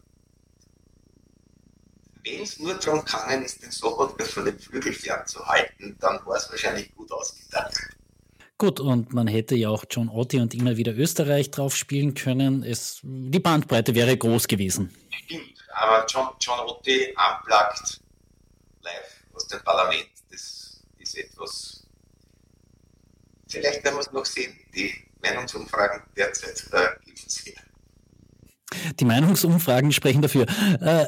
wenn 2.24 2.42
es 2.42 2.58
nur 2.58 2.74
darum 2.74 3.06
gegangen 3.06 3.46
ist, 3.46 3.62
den 3.62 3.72
Sobotka 3.72 4.26
von 4.26 4.46
den 4.46 4.60
Flügel 4.60 4.94
fernzuhalten, 4.94 5.96
dann 6.00 6.26
war 6.26 6.38
es 6.38 6.50
wahrscheinlich 6.50 6.94
gut 6.96 7.12
ausgedacht. 7.12 7.76
Gut, 8.58 8.80
und 8.80 9.14
man 9.14 9.28
hätte 9.28 9.54
ja 9.54 9.70
auch 9.70 9.86
John 9.88 10.10
Otti 10.10 10.40
und 10.40 10.56
immer 10.56 10.76
wieder 10.78 10.96
Österreich 10.98 11.52
drauf 11.52 11.76
spielen 11.76 12.16
können. 12.16 12.64
Es, 12.64 13.00
die 13.04 13.40
Bandbreite 13.40 13.94
wäre 13.94 14.18
groß 14.18 14.48
gewesen. 14.48 14.92
Stimmt, 15.26 15.57
aber 15.78 16.06
John, 16.08 16.30
John 16.40 16.60
Otti 16.68 17.16
unplugged 17.16 18.02
live 18.82 19.24
aus 19.34 19.48
dem 19.48 19.64
Parlament, 19.64 20.10
das 20.32 20.82
ist 20.98 21.18
etwas. 21.18 21.88
Vielleicht 23.48 23.84
werden 23.84 23.96
wir 23.96 24.02
es 24.02 24.12
noch 24.12 24.26
sehen. 24.26 24.58
Die 24.74 24.94
Meinungsumfragen 25.22 26.04
derzeit 26.16 26.66
äh, 26.74 27.06
gibt 27.06 27.20
es 27.26 27.38
hier. 27.38 27.54
Die 29.00 29.06
Meinungsumfragen 29.06 29.92
sprechen 29.92 30.22
dafür. 30.22 30.46
Äh, 30.82 31.08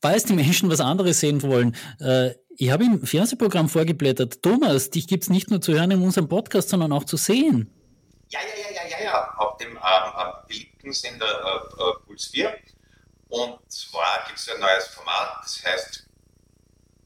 falls 0.00 0.24
die 0.24 0.34
Menschen 0.34 0.70
was 0.70 0.80
anderes 0.80 1.20
sehen 1.20 1.42
wollen, 1.42 1.76
äh, 1.98 2.34
ich 2.58 2.70
habe 2.70 2.84
im 2.84 3.04
Fernsehprogramm 3.04 3.68
vorgeblättert. 3.68 4.42
Thomas, 4.42 4.90
dich 4.90 5.08
gibt 5.08 5.24
es 5.24 5.30
nicht 5.30 5.50
nur 5.50 5.60
zu 5.60 5.72
hören 5.72 5.90
in 5.90 6.02
unserem 6.02 6.28
Podcast, 6.28 6.68
sondern 6.68 6.92
auch 6.92 7.04
zu 7.04 7.16
sehen. 7.16 7.72
Ja, 8.28 8.40
ja, 8.40 8.70
ja, 8.70 8.82
ja, 8.82 8.98
ja, 8.98 9.04
ja. 9.04 9.34
Auf 9.38 9.56
dem 9.56 9.70
ähm, 9.70 10.32
beliebten 10.46 10.92
Sender 10.92 11.26
äh, 11.26 11.82
äh, 11.82 12.06
Puls 12.06 12.26
4. 12.26 12.54
Und 13.32 13.72
zwar 13.72 14.24
gibt 14.26 14.38
es 14.38 14.46
ein 14.50 14.60
neues 14.60 14.88
Format, 14.88 15.38
das 15.42 15.64
heißt 15.64 16.06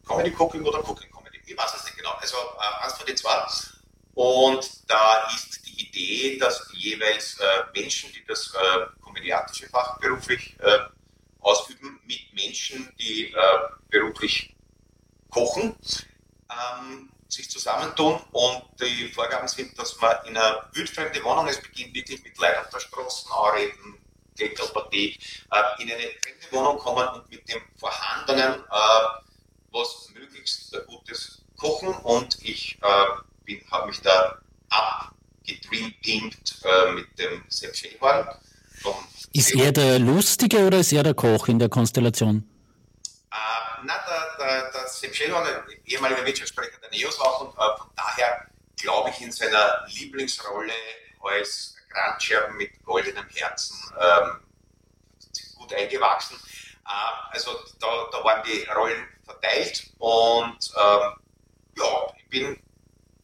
Comedy 0.04 0.34
Cooking 0.36 0.64
oder 0.64 0.80
Cooking 0.80 1.08
Comedy. 1.08 1.40
Ich 1.46 1.56
weiß 1.56 1.72
es 1.76 1.84
nicht 1.84 1.96
genau. 1.96 2.14
Also 2.20 2.36
äh, 2.36 2.84
eins 2.84 2.94
von 2.94 3.06
den 3.06 3.16
zwei. 3.16 3.46
Und 4.14 4.90
da 4.90 5.28
ist 5.32 5.64
die 5.64 5.86
Idee, 5.86 6.36
dass 6.38 6.68
jeweils 6.72 7.38
äh, 7.38 7.44
Menschen, 7.80 8.10
die 8.12 8.24
das 8.24 8.52
äh, 8.54 8.86
komödiatische 9.00 9.68
Fach 9.68 10.00
beruflich 10.00 10.56
äh, 10.58 10.78
ausüben, 11.38 12.00
mit 12.04 12.32
Menschen, 12.32 12.92
die 12.98 13.32
äh, 13.32 13.58
beruflich 13.88 14.52
kochen, 15.30 15.76
ähm, 16.50 17.08
sich 17.28 17.48
zusammentun 17.48 18.20
und 18.32 18.64
die 18.80 19.12
Vorgaben 19.12 19.46
sind, 19.46 19.78
dass 19.78 19.96
man 20.00 20.16
in 20.26 20.36
einer 20.36 20.68
wildfremde 20.72 21.22
Wohnung, 21.22 21.46
es 21.46 21.62
beginnt 21.62 21.94
wirklich 21.94 22.20
mit 22.24 22.36
Leuten 22.36 22.58
auf 22.58 22.70
der 22.70 22.80
Straße, 22.80 23.30
Anreden, 23.32 24.05
Kletterpartie, 24.36 25.18
äh, 25.50 25.82
in 25.82 25.90
eine 25.90 26.02
fremde 26.02 26.52
Wohnung 26.52 26.78
kommen 26.78 27.08
und 27.08 27.30
mit 27.30 27.48
dem 27.48 27.60
Vorhandenen 27.76 28.60
äh, 28.60 29.26
was 29.72 30.08
möglichst 30.14 30.74
Gutes 30.86 31.42
kochen 31.56 31.88
und 31.88 32.38
ich 32.42 32.78
äh, 32.82 33.56
habe 33.70 33.88
mich 33.88 34.00
da 34.00 34.38
abgedreamt 34.68 36.60
äh, 36.64 36.92
mit 36.92 37.18
dem 37.18 37.44
Sepp 37.48 37.74
Schellhorn. 37.74 38.28
Ist 39.32 39.54
er 39.54 39.72
der 39.72 39.98
Lustige 39.98 40.66
oder 40.66 40.78
ist 40.78 40.92
er 40.92 41.02
der 41.02 41.14
Koch 41.14 41.48
in 41.48 41.58
der 41.58 41.68
Konstellation? 41.68 42.48
Äh, 43.30 43.36
na, 43.84 43.94
der, 44.06 44.36
der, 44.38 44.70
der 44.72 44.88
Sepp 44.88 45.14
Schellhorn, 45.14 45.46
ehemaliger 45.84 46.24
Wirtschaftssprecher 46.24 46.78
der 46.82 46.90
NEOS 46.90 47.18
auch 47.20 47.40
und 47.40 47.54
äh, 47.54 47.78
von 47.78 47.90
daher 47.96 48.46
glaube 48.76 49.10
ich 49.10 49.20
in 49.20 49.32
seiner 49.32 49.86
Lieblingsrolle 49.88 50.72
als 51.22 51.75
Grandscherben 51.96 52.56
mit 52.56 52.70
goldenem 52.84 53.26
Herzen 53.34 53.76
ähm, 54.00 54.40
gut 55.56 55.72
eingewachsen. 55.74 56.36
Äh, 56.86 57.34
also 57.34 57.50
da, 57.80 57.86
da 58.12 58.24
waren 58.24 58.42
die 58.44 58.64
Rollen 58.74 59.08
verteilt 59.24 59.90
und 59.98 60.58
ähm, 60.76 61.12
ja, 61.78 62.14
ich 62.16 62.28
bin 62.28 62.58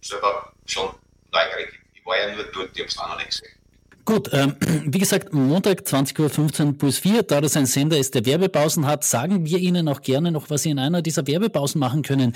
selber 0.00 0.52
schon 0.66 0.94
neugierig. 1.32 1.80
Ich 1.94 2.04
war 2.04 2.18
ja 2.18 2.34
nur 2.34 2.44
dort, 2.44 2.70
ich 2.74 2.80
habe 2.80 2.88
es 2.88 2.98
auch 2.98 3.08
noch 3.08 3.18
nicht 3.18 3.30
gesehen. 3.30 3.62
Gut, 4.04 4.30
ähm, 4.32 4.56
wie 4.86 4.98
gesagt, 4.98 5.32
Montag 5.32 5.82
20.15 5.82 6.66
Uhr 6.66 6.78
plus 6.78 6.98
4, 6.98 7.22
da 7.22 7.40
das 7.40 7.56
ein 7.56 7.66
Sender 7.66 7.98
ist, 7.98 8.14
der 8.14 8.26
Werbepausen 8.26 8.86
hat, 8.86 9.04
sagen 9.04 9.46
wir 9.46 9.58
Ihnen 9.58 9.88
auch 9.88 10.02
gerne 10.02 10.32
noch, 10.32 10.50
was 10.50 10.62
Sie 10.62 10.70
in 10.70 10.78
einer 10.78 11.02
dieser 11.02 11.26
Werbepausen 11.26 11.78
machen 11.78 12.02
können. 12.02 12.34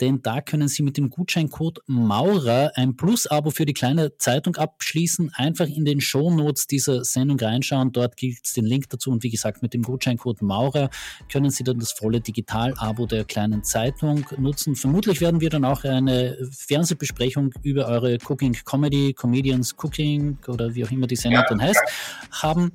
Denn 0.00 0.22
da 0.22 0.40
können 0.40 0.68
Sie 0.68 0.82
mit 0.82 0.96
dem 0.96 1.10
Gutscheincode 1.10 1.80
Maurer 1.86 2.72
ein 2.74 2.96
Plus-Abo 2.96 3.50
für 3.50 3.66
die 3.66 3.74
kleine 3.74 4.16
Zeitung 4.16 4.56
abschließen. 4.56 5.32
Einfach 5.34 5.66
in 5.66 5.84
den 5.84 6.00
Shownotes 6.00 6.66
dieser 6.66 7.04
Sendung 7.04 7.38
reinschauen. 7.38 7.92
Dort 7.92 8.16
gibt 8.16 8.46
es 8.46 8.52
den 8.52 8.64
Link 8.64 8.88
dazu. 8.90 9.10
Und 9.10 9.22
wie 9.22 9.30
gesagt, 9.30 9.62
mit 9.62 9.74
dem 9.74 9.82
Gutscheincode 9.82 10.42
Maurer 10.42 10.90
können 11.30 11.50
Sie 11.50 11.64
dann 11.64 11.78
das 11.78 11.92
volle 11.92 12.20
Digital-Abo 12.20 13.06
der 13.06 13.24
kleinen 13.24 13.64
Zeitung 13.64 14.24
nutzen. 14.38 14.76
Vermutlich 14.76 15.20
werden 15.20 15.40
wir 15.40 15.50
dann 15.50 15.64
auch 15.64 15.84
eine 15.84 16.36
Fernsehbesprechung 16.50 17.54
über 17.62 17.86
eure 17.86 18.18
Cooking 18.28 18.56
Comedy, 18.64 19.12
Comedians 19.12 19.74
Cooking 19.76 20.38
oder 20.48 20.74
wie 20.74 20.84
auch 20.84 20.90
immer 20.90 21.06
die 21.06 21.16
Sendung 21.16 21.42
ja, 21.42 21.48
dann 21.48 21.62
heißt, 21.62 21.80
ja. 21.84 22.42
haben. 22.42 22.72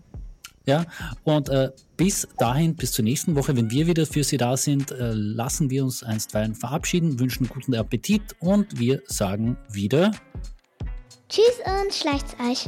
Ja, 0.68 0.86
und 1.24 1.48
äh, 1.48 1.72
bis 1.96 2.28
dahin, 2.38 2.76
bis 2.76 2.92
zur 2.92 3.06
nächsten 3.06 3.36
Woche, 3.38 3.56
wenn 3.56 3.72
wir 3.72 3.88
wieder 3.88 4.06
für 4.06 4.26
Sie 4.26 4.36
da 4.36 4.58
sind, 4.58 4.92
äh, 4.92 5.14
lassen 5.14 5.70
wir 5.70 5.82
uns 5.84 6.04
einstweilen 6.04 6.56
verabschieden, 6.56 7.20
wünschen 7.20 7.48
guten 7.48 7.74
Appetit 7.74 8.36
und 8.40 8.78
wir 8.78 9.02
sagen 9.06 9.58
wieder 9.72 10.12
Tschüss 11.30 11.60
und 11.66 11.94
schleicht's 11.94 12.36
euch. 12.46 12.68